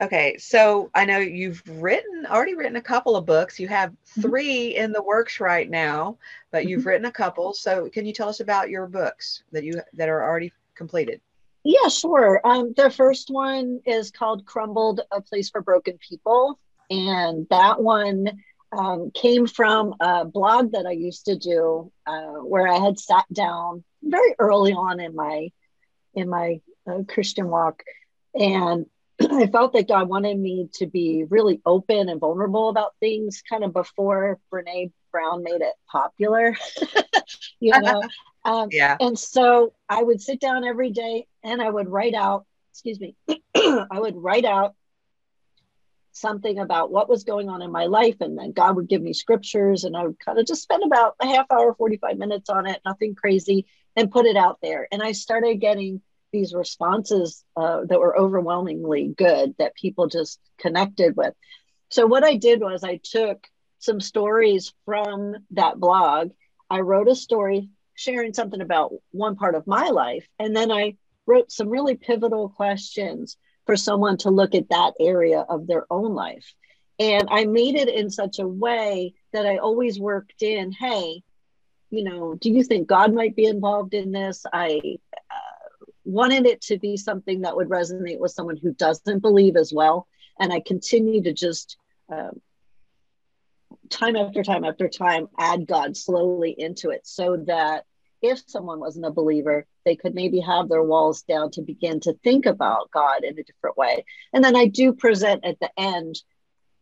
okay 0.00 0.36
so 0.38 0.90
i 0.94 1.04
know 1.04 1.18
you've 1.18 1.62
written 1.66 2.26
already 2.26 2.54
written 2.54 2.76
a 2.76 2.82
couple 2.82 3.16
of 3.16 3.26
books 3.26 3.58
you 3.58 3.68
have 3.68 3.90
mm-hmm. 3.90 4.22
3 4.22 4.44
mm-hmm. 4.44 4.84
in 4.84 4.92
the 4.92 5.02
works 5.02 5.40
right 5.40 5.68
now 5.68 6.16
but 6.50 6.66
you've 6.66 6.80
mm-hmm. 6.80 6.88
written 6.90 7.06
a 7.06 7.12
couple 7.12 7.52
so 7.52 7.88
can 7.88 8.06
you 8.06 8.12
tell 8.12 8.28
us 8.28 8.40
about 8.40 8.70
your 8.70 8.86
books 8.86 9.42
that 9.52 9.64
you 9.64 9.80
that 9.94 10.08
are 10.08 10.22
already 10.22 10.52
completed 10.74 11.20
yeah 11.64 11.88
sure 11.88 12.40
um, 12.44 12.72
the 12.76 12.90
first 12.90 13.30
one 13.30 13.80
is 13.86 14.10
called 14.10 14.44
crumbled 14.44 15.00
a 15.10 15.20
place 15.20 15.50
for 15.50 15.60
broken 15.60 15.98
people 15.98 16.58
and 16.90 17.46
that 17.50 17.80
one 17.80 18.26
um, 18.72 19.10
came 19.10 19.46
from 19.46 19.94
a 20.00 20.24
blog 20.24 20.72
that 20.72 20.86
I 20.86 20.92
used 20.92 21.26
to 21.26 21.36
do 21.36 21.92
uh, 22.06 22.40
where 22.42 22.66
I 22.66 22.78
had 22.78 22.98
sat 22.98 23.26
down 23.32 23.84
very 24.02 24.34
early 24.38 24.72
on 24.72 25.00
in 25.00 25.14
my 25.14 25.50
in 26.14 26.28
my 26.28 26.60
uh, 26.86 27.02
Christian 27.08 27.48
walk, 27.48 27.82
and 28.34 28.86
I 29.20 29.46
felt 29.46 29.74
that 29.74 29.88
God 29.88 30.08
wanted 30.08 30.38
me 30.38 30.68
to 30.74 30.86
be 30.86 31.24
really 31.28 31.60
open 31.64 32.08
and 32.08 32.20
vulnerable 32.20 32.68
about 32.68 32.94
things, 32.98 33.42
kind 33.48 33.64
of 33.64 33.72
before 33.72 34.38
Brene 34.52 34.92
Brown 35.10 35.42
made 35.42 35.60
it 35.60 35.74
popular, 35.90 36.56
you 37.60 37.72
know. 37.80 38.02
Um, 38.44 38.68
yeah. 38.72 38.96
And 38.98 39.16
so 39.18 39.72
I 39.88 40.02
would 40.02 40.20
sit 40.20 40.40
down 40.40 40.64
every 40.64 40.90
day 40.90 41.26
and 41.42 41.60
I 41.62 41.68
would 41.68 41.88
write 41.88 42.14
out. 42.14 42.46
Excuse 42.70 43.00
me. 43.00 43.16
I 43.54 43.98
would 43.98 44.16
write 44.16 44.44
out 44.44 44.74
something 46.12 46.58
about 46.58 46.90
what 46.90 47.08
was 47.08 47.24
going 47.24 47.48
on 47.48 47.62
in 47.62 47.72
my 47.72 47.86
life 47.86 48.16
and 48.20 48.38
then 48.38 48.52
god 48.52 48.76
would 48.76 48.88
give 48.88 49.02
me 49.02 49.12
scriptures 49.12 49.84
and 49.84 49.96
i 49.96 50.04
would 50.04 50.18
kind 50.20 50.38
of 50.38 50.46
just 50.46 50.62
spend 50.62 50.82
about 50.84 51.16
a 51.20 51.26
half 51.26 51.46
hour 51.50 51.74
45 51.74 52.18
minutes 52.18 52.50
on 52.50 52.66
it 52.66 52.80
nothing 52.84 53.14
crazy 53.14 53.66
and 53.96 54.10
put 54.10 54.26
it 54.26 54.36
out 54.36 54.58
there 54.62 54.86
and 54.92 55.02
i 55.02 55.12
started 55.12 55.60
getting 55.60 56.00
these 56.32 56.54
responses 56.54 57.44
uh, 57.56 57.82
that 57.84 58.00
were 58.00 58.18
overwhelmingly 58.18 59.12
good 59.18 59.54
that 59.58 59.74
people 59.74 60.06
just 60.06 60.38
connected 60.58 61.16
with 61.16 61.34
so 61.88 62.06
what 62.06 62.24
i 62.24 62.36
did 62.36 62.60
was 62.60 62.84
i 62.84 63.00
took 63.02 63.46
some 63.78 64.00
stories 64.00 64.74
from 64.84 65.34
that 65.50 65.80
blog 65.80 66.30
i 66.68 66.80
wrote 66.80 67.08
a 67.08 67.16
story 67.16 67.70
sharing 67.94 68.34
something 68.34 68.60
about 68.60 68.92
one 69.12 69.36
part 69.36 69.54
of 69.54 69.66
my 69.66 69.88
life 69.88 70.26
and 70.38 70.54
then 70.54 70.70
i 70.70 70.94
wrote 71.26 71.50
some 71.52 71.68
really 71.68 71.96
pivotal 71.96 72.48
questions 72.48 73.36
for 73.66 73.76
someone 73.76 74.16
to 74.18 74.30
look 74.30 74.54
at 74.54 74.68
that 74.70 74.94
area 74.98 75.40
of 75.40 75.66
their 75.66 75.86
own 75.90 76.14
life. 76.14 76.54
And 76.98 77.28
I 77.30 77.44
made 77.46 77.74
it 77.74 77.88
in 77.88 78.10
such 78.10 78.38
a 78.38 78.46
way 78.46 79.14
that 79.32 79.46
I 79.46 79.58
always 79.58 79.98
worked 79.98 80.42
in, 80.42 80.72
hey, 80.72 81.22
you 81.90 82.04
know, 82.04 82.34
do 82.34 82.50
you 82.50 82.64
think 82.64 82.88
God 82.88 83.12
might 83.12 83.36
be 83.36 83.44
involved 83.44 83.94
in 83.94 84.12
this? 84.12 84.44
I 84.52 84.80
uh, 85.14 85.84
wanted 86.04 86.46
it 86.46 86.60
to 86.62 86.78
be 86.78 86.96
something 86.96 87.42
that 87.42 87.56
would 87.56 87.68
resonate 87.68 88.18
with 88.18 88.32
someone 88.32 88.56
who 88.56 88.72
doesn't 88.72 89.20
believe 89.20 89.56
as 89.56 89.72
well. 89.72 90.06
And 90.38 90.52
I 90.52 90.60
continue 90.60 91.22
to 91.22 91.32
just 91.32 91.76
um, 92.10 92.40
time 93.90 94.16
after 94.16 94.42
time 94.42 94.64
after 94.64 94.88
time 94.88 95.28
add 95.38 95.66
God 95.66 95.96
slowly 95.96 96.54
into 96.56 96.90
it 96.90 97.06
so 97.06 97.36
that 97.46 97.84
if 98.22 98.42
someone 98.46 98.80
wasn't 98.80 99.06
a 99.06 99.10
believer, 99.10 99.66
they 99.84 99.96
could 99.96 100.14
maybe 100.14 100.40
have 100.40 100.68
their 100.68 100.82
walls 100.82 101.22
down 101.22 101.50
to 101.52 101.62
begin 101.62 102.00
to 102.00 102.14
think 102.24 102.46
about 102.46 102.90
God 102.92 103.24
in 103.24 103.38
a 103.38 103.42
different 103.42 103.76
way. 103.76 104.04
And 104.32 104.44
then 104.44 104.56
I 104.56 104.66
do 104.66 104.92
present 104.92 105.44
at 105.44 105.58
the 105.60 105.70
end 105.76 106.22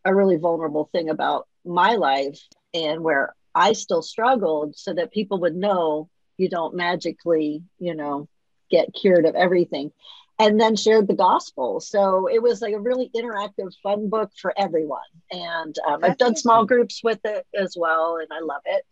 a 0.05 0.13
really 0.13 0.37
vulnerable 0.37 0.89
thing 0.91 1.09
about 1.09 1.47
my 1.65 1.95
life 1.95 2.39
and 2.73 3.01
where 3.03 3.35
I 3.53 3.73
still 3.73 4.01
struggled 4.01 4.77
so 4.77 4.93
that 4.93 5.11
people 5.11 5.39
would 5.41 5.55
know 5.55 6.09
you 6.37 6.49
don't 6.49 6.75
magically, 6.75 7.63
you 7.79 7.95
know, 7.95 8.27
get 8.69 8.93
cured 8.93 9.25
of 9.25 9.35
everything. 9.35 9.91
And 10.39 10.59
then 10.59 10.75
shared 10.75 11.07
the 11.07 11.13
gospel. 11.13 11.79
So 11.79 12.27
it 12.27 12.41
was 12.41 12.63
like 12.63 12.73
a 12.73 12.79
really 12.79 13.11
interactive, 13.15 13.75
fun 13.83 14.09
book 14.09 14.31
for 14.41 14.51
everyone. 14.57 15.01
And 15.29 15.75
um, 15.87 16.03
I've 16.03 16.17
done 16.17 16.35
small 16.35 16.65
groups 16.65 17.01
with 17.03 17.19
it 17.25 17.45
as 17.53 17.75
well, 17.77 18.17
and 18.17 18.27
I 18.31 18.39
love 18.39 18.63
it. 18.65 18.83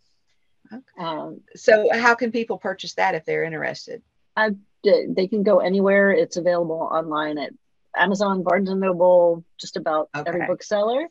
Okay. 0.72 0.82
Um, 0.98 1.40
so 1.56 1.88
how 1.92 2.14
can 2.14 2.32
people 2.32 2.58
purchase 2.58 2.94
that 2.94 3.14
if 3.14 3.24
they're 3.24 3.44
interested? 3.44 4.02
I, 4.36 4.50
they 4.82 5.26
can 5.28 5.42
go 5.42 5.58
anywhere. 5.58 6.12
It's 6.12 6.36
available 6.36 6.88
online 6.90 7.38
at 7.38 7.52
Amazon, 7.96 8.42
Barnes 8.42 8.70
and 8.70 8.80
Noble, 8.80 9.44
just 9.58 9.76
about 9.76 10.08
okay. 10.16 10.28
every 10.28 10.46
bookseller. 10.46 11.08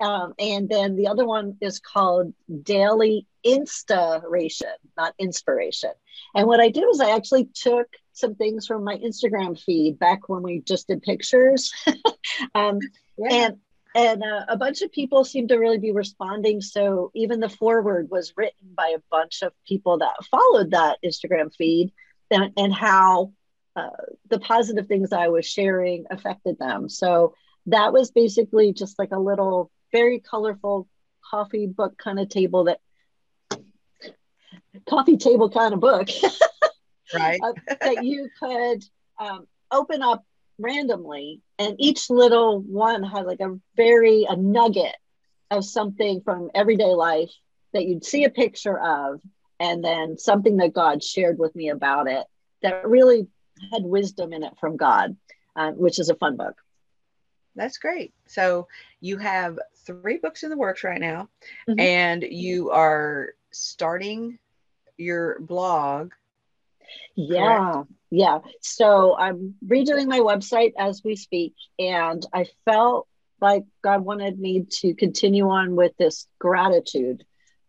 Um, 0.00 0.34
and 0.38 0.68
then 0.68 0.96
the 0.96 1.08
other 1.08 1.24
one 1.24 1.56
is 1.60 1.78
called 1.78 2.32
Daily 2.62 3.26
Inspiration, 3.44 4.72
not 4.96 5.14
Inspiration. 5.18 5.92
And 6.34 6.46
what 6.46 6.60
I 6.60 6.70
did 6.70 6.84
was 6.84 7.00
I 7.00 7.14
actually 7.14 7.48
took 7.54 7.86
some 8.12 8.34
things 8.34 8.66
from 8.66 8.84
my 8.84 8.96
Instagram 8.96 9.60
feed 9.60 9.98
back 9.98 10.28
when 10.28 10.42
we 10.42 10.60
just 10.60 10.88
did 10.88 11.02
pictures. 11.02 11.72
um, 12.54 12.78
yeah. 13.16 13.32
And 13.32 13.58
and 13.94 14.22
uh, 14.22 14.44
a 14.48 14.56
bunch 14.56 14.82
of 14.82 14.92
people 14.92 15.24
seem 15.24 15.48
to 15.48 15.56
really 15.56 15.78
be 15.78 15.92
responding. 15.92 16.60
So 16.60 17.10
even 17.14 17.40
the 17.40 17.48
foreword 17.48 18.08
was 18.10 18.32
written 18.36 18.70
by 18.74 18.94
a 18.96 19.02
bunch 19.10 19.42
of 19.42 19.52
people 19.66 19.98
that 19.98 20.14
followed 20.30 20.70
that 20.70 20.98
instagram 21.04 21.54
feed 21.54 21.92
and, 22.30 22.52
and 22.56 22.72
how 22.72 23.32
uh, 23.76 23.88
the 24.28 24.38
positive 24.38 24.86
things 24.86 25.12
i 25.12 25.28
was 25.28 25.46
sharing 25.46 26.06
affected 26.10 26.58
them. 26.58 26.88
So 26.88 27.34
that 27.66 27.92
was 27.92 28.10
basically 28.10 28.72
just 28.72 28.98
like 28.98 29.12
a 29.12 29.18
little 29.18 29.70
very 29.92 30.20
colorful 30.20 30.88
coffee 31.30 31.66
book 31.66 31.96
kind 31.98 32.18
of 32.18 32.28
table 32.28 32.64
that 32.64 32.80
coffee 34.88 35.16
table 35.16 35.50
kind 35.50 35.74
of 35.74 35.80
book. 35.80 36.08
Right. 37.14 37.40
Uh, 37.42 37.52
that 37.80 38.04
you 38.04 38.30
could 38.40 38.84
um, 39.18 39.46
open 39.70 40.02
up 40.02 40.24
randomly 40.62 41.40
and 41.58 41.76
each 41.78 42.08
little 42.08 42.60
one 42.60 43.02
had 43.02 43.26
like 43.26 43.40
a 43.40 43.58
very 43.76 44.26
a 44.28 44.36
nugget 44.36 44.94
of 45.50 45.64
something 45.64 46.22
from 46.22 46.50
everyday 46.54 46.94
life 46.94 47.30
that 47.72 47.84
you'd 47.84 48.04
see 48.04 48.24
a 48.24 48.30
picture 48.30 48.78
of 48.78 49.20
and 49.60 49.84
then 49.84 50.16
something 50.16 50.56
that 50.56 50.72
god 50.72 51.02
shared 51.02 51.38
with 51.38 51.54
me 51.56 51.68
about 51.68 52.08
it 52.08 52.24
that 52.62 52.86
really 52.86 53.26
had 53.72 53.82
wisdom 53.82 54.32
in 54.32 54.44
it 54.44 54.52
from 54.60 54.76
god 54.76 55.16
uh, 55.56 55.72
which 55.72 55.98
is 55.98 56.08
a 56.08 56.14
fun 56.14 56.36
book 56.36 56.54
that's 57.54 57.78
great 57.78 58.14
so 58.26 58.66
you 59.00 59.18
have 59.18 59.58
three 59.84 60.18
books 60.18 60.42
in 60.42 60.50
the 60.50 60.56
works 60.56 60.84
right 60.84 61.00
now 61.00 61.28
mm-hmm. 61.68 61.78
and 61.78 62.22
you 62.22 62.70
are 62.70 63.30
starting 63.50 64.38
your 64.96 65.40
blog 65.40 66.12
yeah 67.16 67.72
correct? 67.72 67.88
yeah 68.10 68.38
so 68.60 69.16
i'm 69.16 69.54
redoing 69.66 70.06
my 70.06 70.20
website 70.20 70.72
as 70.78 71.02
we 71.04 71.16
speak 71.16 71.54
and 71.78 72.24
i 72.32 72.46
felt 72.64 73.06
like 73.40 73.64
god 73.82 74.04
wanted 74.04 74.38
me 74.38 74.64
to 74.70 74.94
continue 74.94 75.48
on 75.48 75.76
with 75.76 75.92
this 75.98 76.26
gratitude 76.38 77.24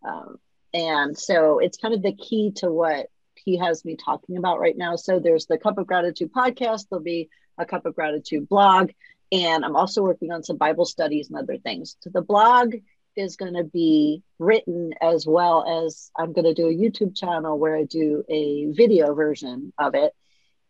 um, 0.06 0.36
and 0.72 1.16
so 1.18 1.58
it's 1.58 1.78
kind 1.78 1.94
of 1.94 2.02
the 2.02 2.14
key 2.14 2.52
to 2.56 2.70
what 2.70 3.06
he 3.34 3.58
has 3.58 3.84
me 3.84 3.96
talking 3.96 4.36
about 4.36 4.60
right 4.60 4.76
now 4.76 4.96
so 4.96 5.18
there's 5.18 5.46
the 5.46 5.58
cup 5.58 5.78
of 5.78 5.86
gratitude 5.86 6.32
podcast 6.32 6.86
there'll 6.90 7.02
be 7.02 7.28
a 7.58 7.64
cup 7.64 7.86
of 7.86 7.94
gratitude 7.94 8.48
blog 8.48 8.90
And 9.32 9.64
I'm 9.64 9.76
also 9.76 10.02
working 10.02 10.30
on 10.30 10.42
some 10.42 10.56
Bible 10.56 10.84
studies 10.84 11.28
and 11.28 11.38
other 11.38 11.58
things. 11.58 11.96
So 12.00 12.10
the 12.10 12.22
blog 12.22 12.74
is 13.16 13.36
going 13.36 13.54
to 13.54 13.64
be 13.64 14.22
written 14.38 14.92
as 15.00 15.26
well 15.26 15.86
as 15.86 16.10
I'm 16.16 16.32
going 16.32 16.44
to 16.44 16.54
do 16.54 16.68
a 16.68 16.74
YouTube 16.74 17.16
channel 17.16 17.58
where 17.58 17.76
I 17.76 17.84
do 17.84 18.24
a 18.28 18.66
video 18.72 19.14
version 19.14 19.72
of 19.78 19.94
it 19.94 20.12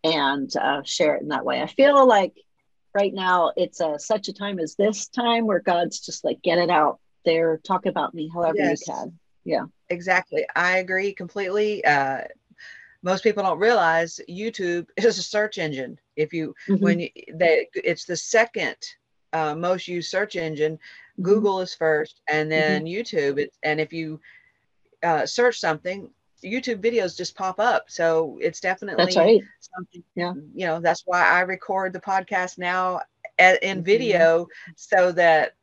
and 0.03 0.55
uh, 0.57 0.83
share 0.85 1.17
it 1.17 1.23
in 1.23 1.29
that 1.29 1.45
way. 1.45 1.63
I 1.63 1.67
feel 1.67 2.07
like 2.07 2.35
right 2.95 3.13
now 3.15 3.53
it's 3.57 3.81
a, 3.81 3.99
such 3.99 4.29
a 4.29 4.33
time 4.33 4.59
as 4.59 4.75
this 4.77 5.09
time 5.09 5.47
where 5.47 5.61
God's 5.61 6.01
just 6.01 6.25
like, 6.25 6.43
get 6.43 6.59
it 6.59 6.71
out 6.71 7.01
there, 7.25 7.59
talk 7.59 7.87
about 7.87 8.15
me 8.15 8.31
however 8.33 8.59
yes. 8.59 8.87
you 8.87 8.93
can. 8.93 9.19
Yeah. 9.45 9.65
Exactly. 9.89 10.47
I 10.55 10.79
agree 10.79 11.13
completely. 11.13 11.85
Uh, 11.85 12.23
most 13.03 13.23
people 13.23 13.43
don't 13.43 13.59
realize 13.59 14.21
YouTube 14.29 14.87
is 14.97 15.19
a 15.19 15.23
search 15.23 15.59
engine. 15.59 15.99
If 16.17 16.33
you, 16.33 16.55
mm-hmm. 16.69 16.83
when 16.83 17.01
you, 17.01 17.09
they, 17.35 17.69
it's 17.75 18.05
the 18.05 18.17
second 18.17 18.77
uh, 19.35 19.55
most 19.55 19.87
used 19.89 20.11
search 20.11 20.37
engine, 20.37 20.75
mm-hmm. 20.75 21.23
Google 21.23 21.61
is 21.61 21.75
first 21.75 22.23
and 22.29 22.51
then 22.51 22.85
mm-hmm. 22.85 22.95
YouTube. 22.95 23.39
It, 23.39 23.53
and 23.63 23.81
if 23.81 23.93
you 23.93 24.21
uh, 25.03 25.27
search 25.27 25.59
something, 25.59 26.09
YouTube 26.43 26.81
videos 26.81 27.17
just 27.17 27.37
pop 27.37 27.59
up. 27.59 27.85
So 27.89 28.39
it's 28.41 28.61
definitely 28.61 29.05
that's 29.05 29.17
right. 29.17 29.43
something, 29.61 30.03
yeah. 30.15 30.33
you 30.55 30.67
know, 30.67 30.81
that's 30.81 31.03
why 31.05 31.27
I 31.27 31.41
record 31.41 31.93
the 31.93 32.01
podcast 32.01 32.59
now 32.59 33.01
at, 33.39 33.63
in 33.63 33.79
mm-hmm. 33.79 33.85
video 33.85 34.47
so 34.77 35.13
that 35.13 35.55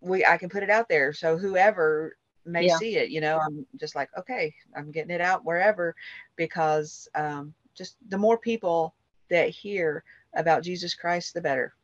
we, 0.00 0.24
I 0.24 0.36
can 0.36 0.48
put 0.48 0.62
it 0.62 0.70
out 0.70 0.88
there. 0.88 1.12
So 1.12 1.38
whoever 1.38 2.16
may 2.44 2.66
yeah. 2.66 2.76
see 2.78 2.96
it, 2.96 3.10
you 3.10 3.20
know, 3.20 3.38
I'm 3.38 3.66
just 3.76 3.94
like, 3.94 4.08
okay, 4.18 4.54
I'm 4.76 4.90
getting 4.90 5.14
it 5.14 5.20
out 5.20 5.44
wherever 5.44 5.94
because 6.36 7.08
um, 7.14 7.54
just 7.74 7.96
the 8.08 8.18
more 8.18 8.38
people 8.38 8.94
that 9.30 9.50
hear 9.50 10.04
about 10.34 10.62
Jesus 10.62 10.94
Christ, 10.94 11.34
the 11.34 11.40
better. 11.40 11.74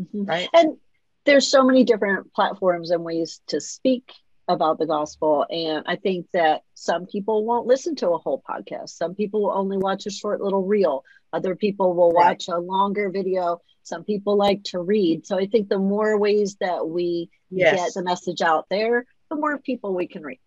Mm-hmm. 0.00 0.24
Right. 0.24 0.48
And 0.52 0.76
there's 1.24 1.48
so 1.48 1.64
many 1.64 1.84
different 1.84 2.32
platforms 2.32 2.90
and 2.90 3.04
ways 3.04 3.40
to 3.48 3.60
speak 3.60 4.12
about 4.46 4.78
the 4.78 4.86
gospel. 4.86 5.46
And 5.48 5.84
I 5.86 5.96
think 5.96 6.26
that 6.32 6.62
some 6.74 7.06
people 7.06 7.44
won't 7.44 7.66
listen 7.66 7.96
to 7.96 8.10
a 8.10 8.18
whole 8.18 8.42
podcast. 8.48 8.90
Some 8.90 9.14
people 9.14 9.42
will 9.42 9.56
only 9.56 9.78
watch 9.78 10.06
a 10.06 10.10
short 10.10 10.40
little 10.40 10.64
reel. 10.64 11.04
Other 11.32 11.56
people 11.56 11.94
will 11.94 12.12
watch 12.12 12.48
right. 12.48 12.56
a 12.56 12.60
longer 12.60 13.10
video. 13.10 13.60
Some 13.82 14.04
people 14.04 14.36
like 14.36 14.64
to 14.64 14.80
read. 14.80 15.26
So 15.26 15.38
I 15.38 15.46
think 15.46 15.68
the 15.68 15.78
more 15.78 16.18
ways 16.18 16.56
that 16.60 16.86
we 16.86 17.30
yes. 17.50 17.76
get 17.76 17.94
the 17.94 18.02
message 18.02 18.42
out 18.42 18.66
there, 18.68 19.06
the 19.30 19.36
more 19.36 19.58
people 19.58 19.94
we 19.94 20.06
can 20.06 20.22
reach. 20.22 20.40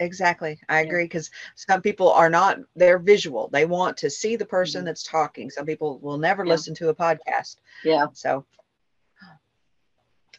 Exactly. 0.00 0.60
I 0.68 0.80
agree 0.80 1.04
because 1.04 1.30
some 1.56 1.82
people 1.82 2.10
are 2.12 2.30
not, 2.30 2.58
they're 2.76 2.98
visual. 2.98 3.48
They 3.52 3.64
want 3.64 3.96
to 3.98 4.10
see 4.10 4.36
the 4.36 4.46
person 4.46 4.80
mm-hmm. 4.80 4.86
that's 4.86 5.02
talking. 5.02 5.50
Some 5.50 5.66
people 5.66 5.98
will 5.98 6.18
never 6.18 6.44
yeah. 6.44 6.50
listen 6.50 6.74
to 6.76 6.88
a 6.88 6.94
podcast. 6.94 7.56
Yeah. 7.84 8.06
So 8.12 8.44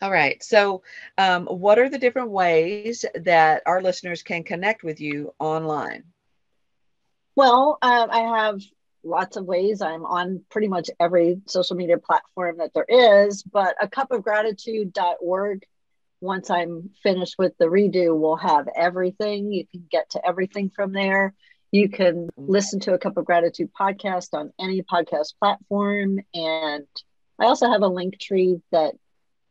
all 0.01 0.11
right. 0.11 0.41
So, 0.41 0.81
um, 1.17 1.45
what 1.47 1.77
are 1.77 1.89
the 1.89 1.97
different 1.97 2.31
ways 2.31 3.03
that 3.15 3.63
our 3.65 3.81
listeners 3.81 4.23
can 4.23 4.43
connect 4.43 4.83
with 4.83 5.01
you 5.01 5.33
online? 5.39 6.03
Well, 7.35 7.77
uh, 7.81 8.07
I 8.09 8.19
have 8.19 8.61
lots 9.03 9.35
of 9.35 9.45
ways. 9.45 9.81
I'm 9.81 10.05
on 10.05 10.41
pretty 10.49 10.69
much 10.69 10.89
every 10.99 11.41
social 11.47 11.75
media 11.75 11.97
platform 11.97 12.57
that 12.57 12.73
there 12.73 12.85
is, 12.87 13.43
but 13.43 13.75
a 13.81 13.89
cup 13.89 14.11
of 14.11 14.23
gratitude.org. 14.23 15.65
Once 16.21 16.49
I'm 16.49 16.89
finished 17.01 17.35
with 17.37 17.53
the 17.57 17.65
redo, 17.65 18.19
we'll 18.19 18.35
have 18.35 18.67
everything. 18.75 19.51
You 19.51 19.65
can 19.67 19.85
get 19.89 20.09
to 20.11 20.25
everything 20.25 20.69
from 20.69 20.91
there. 20.91 21.33
You 21.71 21.89
can 21.89 22.29
listen 22.35 22.79
to 22.81 22.93
a 22.93 22.97
cup 22.97 23.17
of 23.17 23.25
gratitude 23.25 23.69
podcast 23.79 24.29
on 24.33 24.51
any 24.59 24.81
podcast 24.81 25.33
platform. 25.39 26.19
And 26.33 26.87
I 27.39 27.45
also 27.45 27.69
have 27.69 27.83
a 27.83 27.87
link 27.87 28.19
tree 28.19 28.59
that 28.71 28.95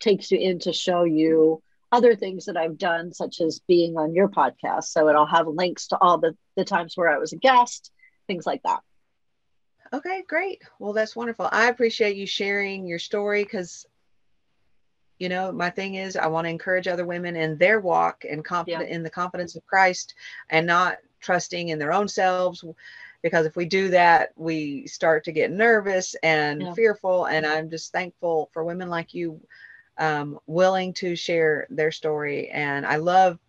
takes 0.00 0.30
you 0.30 0.38
in 0.38 0.58
to 0.60 0.72
show 0.72 1.04
you 1.04 1.62
other 1.90 2.14
things 2.14 2.44
that 2.44 2.56
I've 2.56 2.76
done, 2.76 3.12
such 3.14 3.40
as 3.40 3.60
being 3.66 3.96
on 3.96 4.14
your 4.14 4.28
podcast. 4.28 4.84
So 4.84 5.08
it'll 5.08 5.26
have 5.26 5.46
links 5.46 5.88
to 5.88 5.98
all 5.98 6.18
the, 6.18 6.36
the 6.56 6.64
times 6.64 6.96
where 6.96 7.08
I 7.08 7.18
was 7.18 7.32
a 7.32 7.36
guest, 7.36 7.90
things 8.26 8.44
like 8.46 8.62
that. 8.64 8.80
Okay, 9.92 10.22
great. 10.28 10.60
Well, 10.78 10.92
that's 10.92 11.16
wonderful. 11.16 11.48
I 11.50 11.68
appreciate 11.68 12.16
you 12.16 12.26
sharing 12.26 12.86
your 12.86 12.98
story 12.98 13.42
because, 13.42 13.86
you 15.18 15.28
know, 15.28 15.50
my 15.50 15.70
thing 15.70 15.96
is 15.96 16.16
I 16.16 16.26
want 16.26 16.46
to 16.46 16.50
encourage 16.50 16.86
other 16.86 17.04
women 17.04 17.36
in 17.36 17.58
their 17.58 17.80
walk 17.80 18.24
and 18.28 18.44
confident 18.44 18.88
yeah. 18.88 18.94
in 18.94 19.02
the 19.02 19.10
confidence 19.10 19.56
of 19.56 19.66
Christ 19.66 20.14
and 20.50 20.66
not 20.66 20.98
trusting 21.20 21.68
in 21.68 21.78
their 21.78 21.92
own 21.92 22.08
selves. 22.08 22.64
Because 23.20 23.46
if 23.46 23.56
we 23.56 23.64
do 23.64 23.88
that, 23.88 24.30
we 24.36 24.86
start 24.86 25.24
to 25.24 25.32
get 25.32 25.50
nervous 25.50 26.14
and 26.22 26.62
yeah. 26.62 26.72
fearful. 26.74 27.24
And 27.24 27.44
I'm 27.44 27.68
just 27.68 27.90
thankful 27.90 28.48
for 28.52 28.62
women 28.62 28.88
like 28.88 29.12
you 29.12 29.40
um, 29.98 30.38
willing 30.46 30.92
to 30.94 31.16
share 31.16 31.66
their 31.68 31.90
story. 31.90 32.48
And 32.50 32.86
I 32.86 32.96
love 32.96 33.40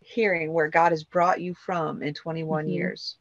hearing 0.00 0.52
where 0.52 0.68
God 0.68 0.92
has 0.92 1.02
brought 1.02 1.40
you 1.40 1.54
from 1.54 2.02
in 2.02 2.14
21 2.14 2.64
mm-hmm. 2.64 2.72
years. 2.72 3.16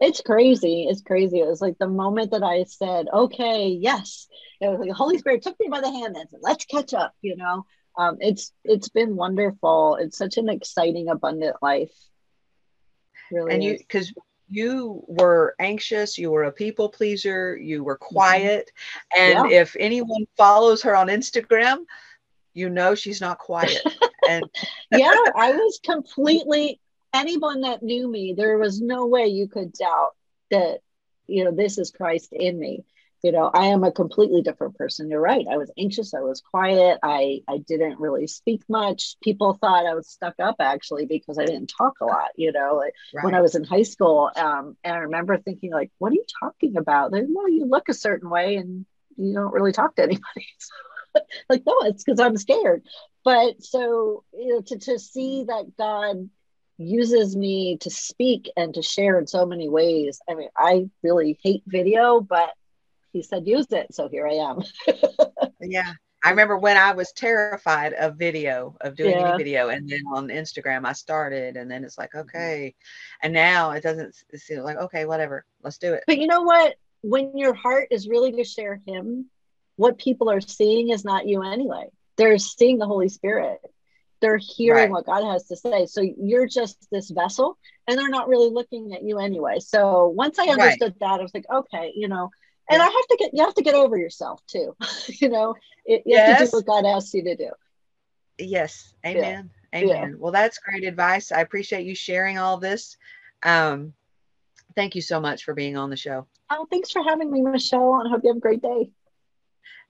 It's 0.00 0.22
crazy. 0.22 0.86
It's 0.88 1.02
crazy. 1.02 1.40
It 1.40 1.46
was 1.46 1.60
like 1.60 1.78
the 1.78 1.88
moment 1.88 2.30
that 2.30 2.42
I 2.42 2.64
said, 2.64 3.08
okay, 3.12 3.68
yes, 3.68 4.28
it 4.60 4.68
was 4.68 4.80
like 4.80 4.88
the 4.88 4.94
Holy 4.94 5.18
Spirit 5.18 5.42
took 5.42 5.60
me 5.60 5.68
by 5.68 5.80
the 5.80 5.90
hand 5.90 6.16
and 6.16 6.28
said, 6.30 6.40
let's 6.42 6.64
catch 6.64 6.94
up, 6.94 7.14
you 7.20 7.36
know? 7.36 7.66
Um, 7.98 8.16
it's 8.20 8.52
it's 8.64 8.88
been 8.88 9.16
wonderful. 9.16 9.96
It's 9.96 10.16
such 10.16 10.38
an 10.38 10.48
exciting, 10.48 11.08
abundant 11.08 11.56
life. 11.60 11.92
Really, 13.30 13.52
and 13.52 13.62
you 13.62 13.78
because 13.78 14.12
you 14.48 15.04
were 15.06 15.54
anxious, 15.58 16.16
you 16.16 16.30
were 16.30 16.44
a 16.44 16.52
people 16.52 16.88
pleaser, 16.88 17.56
you 17.56 17.84
were 17.84 17.96
mm-hmm. 17.96 18.14
quiet. 18.14 18.70
And 19.16 19.50
yeah. 19.50 19.60
if 19.60 19.76
anyone 19.78 20.26
follows 20.36 20.82
her 20.82 20.96
on 20.96 21.08
Instagram, 21.08 21.78
you 22.54 22.70
know 22.70 22.94
she's 22.94 23.20
not 23.20 23.38
quiet. 23.38 23.82
And 24.28 24.44
yeah, 24.92 25.14
I 25.34 25.52
was 25.52 25.80
completely 25.82 26.78
anyone 27.12 27.62
that 27.62 27.82
knew 27.82 28.10
me, 28.10 28.34
there 28.36 28.58
was 28.58 28.80
no 28.80 29.06
way 29.06 29.26
you 29.26 29.48
could 29.48 29.72
doubt 29.72 30.10
that, 30.50 30.80
you 31.26 31.44
know, 31.44 31.52
this 31.52 31.78
is 31.78 31.90
Christ 31.90 32.32
in 32.32 32.58
me. 32.58 32.84
You 33.22 33.32
know 33.32 33.50
i 33.52 33.66
am 33.66 33.84
a 33.84 33.92
completely 33.92 34.40
different 34.40 34.76
person. 34.76 35.10
You're 35.10 35.20
right. 35.20 35.46
I 35.50 35.58
was 35.58 35.70
anxious. 35.78 36.14
I 36.14 36.20
was 36.20 36.40
quiet. 36.40 36.98
I 37.02 37.40
i 37.48 37.58
didn't 37.58 38.00
really 38.00 38.26
speak 38.26 38.62
much. 38.68 39.16
People 39.22 39.54
thought 39.54 39.86
i 39.86 39.94
was 39.94 40.08
stuck 40.08 40.34
up 40.38 40.56
actually 40.58 41.06
because 41.06 41.38
i 41.38 41.44
didn't 41.44 41.72
talk 41.76 42.00
a 42.00 42.06
lot 42.06 42.30
you 42.36 42.52
know 42.52 42.76
like 42.76 42.94
right. 43.14 43.24
when 43.24 43.34
i 43.34 43.40
was 43.40 43.54
in 43.54 43.64
high 43.64 43.82
school 43.82 44.30
um, 44.36 44.76
and 44.82 44.94
i 44.94 44.98
remember 44.98 45.36
thinking 45.36 45.70
like 45.72 45.90
what 45.98 46.12
are 46.12 46.14
you 46.14 46.24
talking 46.42 46.76
about? 46.76 47.12
Like, 47.12 47.24
well 47.28 47.48
you 47.48 47.66
look 47.66 47.88
a 47.88 47.94
certain 47.94 48.30
way 48.30 48.56
and 48.56 48.86
you 49.16 49.34
don't 49.34 49.52
really 49.52 49.72
talk 49.72 49.96
to 49.96 50.02
anybody. 50.02 50.24
Like 51.48 51.64
no 51.66 51.74
it's 51.82 52.04
because 52.04 52.20
i'm 52.20 52.36
scared. 52.36 52.84
But 53.24 53.64
so 53.64 54.22
you 54.32 54.54
know 54.54 54.60
to, 54.62 54.78
to 54.78 54.98
see 55.00 55.44
that 55.48 55.76
god 55.76 56.30
uses 56.80 57.36
me 57.36 57.76
to 57.78 57.90
speak 57.90 58.50
and 58.56 58.74
to 58.74 58.82
share 58.82 59.18
in 59.18 59.26
so 59.26 59.44
many 59.44 59.68
ways. 59.68 60.20
I 60.28 60.34
mean 60.34 60.48
i 60.56 60.88
really 61.02 61.38
hate 61.42 61.62
video 61.66 62.20
but 62.20 62.50
he 63.12 63.22
said 63.22 63.46
use 63.46 63.66
it. 63.70 63.94
So 63.94 64.08
here 64.08 64.26
i 64.26 64.34
am. 64.34 64.62
Yeah. 65.62 65.92
I 66.24 66.30
remember 66.30 66.56
when 66.56 66.76
i 66.76 66.92
was 66.92 67.12
terrified 67.12 67.92
of 67.92 68.16
video 68.16 68.76
of 68.80 68.96
doing 68.96 69.10
yeah. 69.10 69.28
any 69.28 69.38
video 69.38 69.68
and 69.68 69.88
then 69.88 70.02
on 70.10 70.28
instagram 70.28 70.86
i 70.86 70.92
started 70.92 71.56
and 71.56 71.70
then 71.70 71.84
it's 71.84 71.98
like 71.98 72.12
mm-hmm. 72.12 72.28
okay. 72.28 72.74
And 73.22 73.32
now 73.32 73.72
it 73.72 73.82
doesn't 73.82 74.14
seem 74.34 74.60
like 74.60 74.78
okay 74.78 75.04
whatever 75.04 75.44
let's 75.62 75.78
do 75.78 75.92
it. 75.92 76.04
But 76.06 76.18
you 76.18 76.26
know 76.26 76.42
what? 76.42 76.76
When 77.02 77.36
your 77.36 77.54
heart 77.54 77.88
is 77.90 78.08
really 78.08 78.32
to 78.32 78.44
share 78.44 78.80
him 78.86 79.26
what 79.76 79.98
people 79.98 80.30
are 80.30 80.42
seeing 80.42 80.90
is 80.90 81.04
not 81.04 81.26
you 81.26 81.42
anyway. 81.42 81.88
They're 82.16 82.36
seeing 82.38 82.78
the 82.78 82.86
holy 82.86 83.08
spirit 83.08 83.60
they're 84.20 84.38
hearing 84.38 84.84
right. 84.84 84.90
what 84.90 85.06
God 85.06 85.24
has 85.30 85.46
to 85.46 85.56
say. 85.56 85.86
So 85.86 86.02
you're 86.02 86.46
just 86.46 86.88
this 86.90 87.10
vessel 87.10 87.58
and 87.88 87.98
they're 87.98 88.08
not 88.08 88.28
really 88.28 88.50
looking 88.50 88.94
at 88.94 89.02
you 89.02 89.18
anyway. 89.18 89.58
So 89.60 90.08
once 90.08 90.38
I 90.38 90.46
understood 90.46 90.94
right. 91.00 91.00
that, 91.00 91.20
I 91.20 91.22
was 91.22 91.34
like, 91.34 91.46
okay, 91.52 91.92
you 91.94 92.08
know, 92.08 92.30
and 92.70 92.80
I 92.80 92.84
have 92.84 92.92
to 92.92 93.16
get 93.18 93.30
you 93.32 93.44
have 93.44 93.54
to 93.54 93.62
get 93.62 93.74
over 93.74 93.96
yourself 93.96 94.40
too. 94.46 94.76
you 95.08 95.28
know, 95.28 95.54
it, 95.84 96.02
you 96.06 96.16
yes. 96.16 96.28
have 96.28 96.38
to 96.38 96.50
do 96.50 96.56
what 96.58 96.66
God 96.66 96.88
asks 96.88 97.14
you 97.14 97.24
to 97.24 97.36
do. 97.36 97.50
Yes. 98.38 98.94
Amen. 99.04 99.50
Yeah. 99.72 99.80
Amen. 99.80 100.10
Yeah. 100.10 100.16
Well, 100.18 100.32
that's 100.32 100.58
great 100.58 100.84
advice. 100.84 101.32
I 101.32 101.40
appreciate 101.40 101.84
you 101.84 101.94
sharing 101.94 102.38
all 102.38 102.58
this. 102.58 102.96
Um, 103.42 103.92
thank 104.76 104.94
you 104.94 105.02
so 105.02 105.20
much 105.20 105.44
for 105.44 105.54
being 105.54 105.76
on 105.76 105.90
the 105.90 105.96
show. 105.96 106.26
Oh, 106.50 106.66
thanks 106.70 106.90
for 106.90 107.02
having 107.02 107.30
me, 107.30 107.42
Michelle. 107.42 107.96
And 107.96 108.08
I 108.08 108.10
hope 108.10 108.22
you 108.22 108.30
have 108.30 108.36
a 108.36 108.40
great 108.40 108.62
day. 108.62 108.90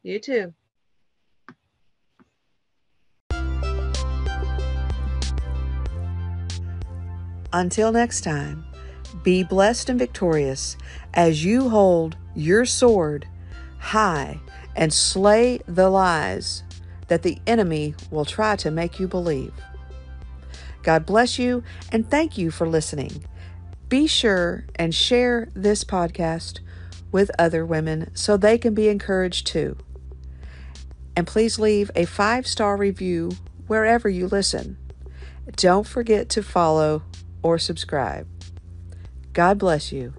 You 0.03 0.19
too. 0.19 0.55
Until 7.53 7.93
next 7.93 8.23
time. 8.23 8.65
Be 9.23 9.43
blessed 9.43 9.89
and 9.89 9.99
victorious 9.99 10.77
as 11.15 11.45
you 11.45 11.69
hold 11.69 12.17
your 12.35 12.65
sword 12.65 13.27
high 13.79 14.39
and 14.77 14.93
slay 14.93 15.61
the 15.67 15.91
lies 15.91 16.63
that 17.09 17.23
the 17.23 17.39
enemy 17.47 17.95
will 18.11 18.25
try 18.25 18.55
to 18.57 18.71
make 18.71 19.01
you 19.01 19.09
believe. 19.09 19.53
God 20.83 21.05
bless 21.05 21.39
you 21.39 21.65
and 21.91 22.09
thank 22.09 22.39
you 22.39 22.51
for 22.51 22.69
listening. 22.69 23.25
Be 23.89 24.07
sure 24.07 24.65
and 24.77 24.95
share 24.95 25.49
this 25.53 25.83
podcast 25.83 26.61
with 27.11 27.31
other 27.39 27.67
women 27.67 28.15
so 28.15 28.37
they 28.37 28.57
can 28.57 28.75
be 28.75 28.89
encouraged 28.89 29.47
too. 29.49 29.77
And 31.17 31.27
please 31.27 31.59
leave 31.59 31.91
a 31.97 32.05
five 32.05 32.47
star 32.47 32.77
review 32.77 33.33
wherever 33.67 34.09
you 34.09 34.29
listen. 34.29 34.79
Don't 35.57 35.87
forget 35.87 36.29
to 36.31 36.43
follow 36.43 37.03
or 37.43 37.59
subscribe. 37.59 38.27
God 39.33 39.59
bless 39.59 39.93
you. 39.93 40.15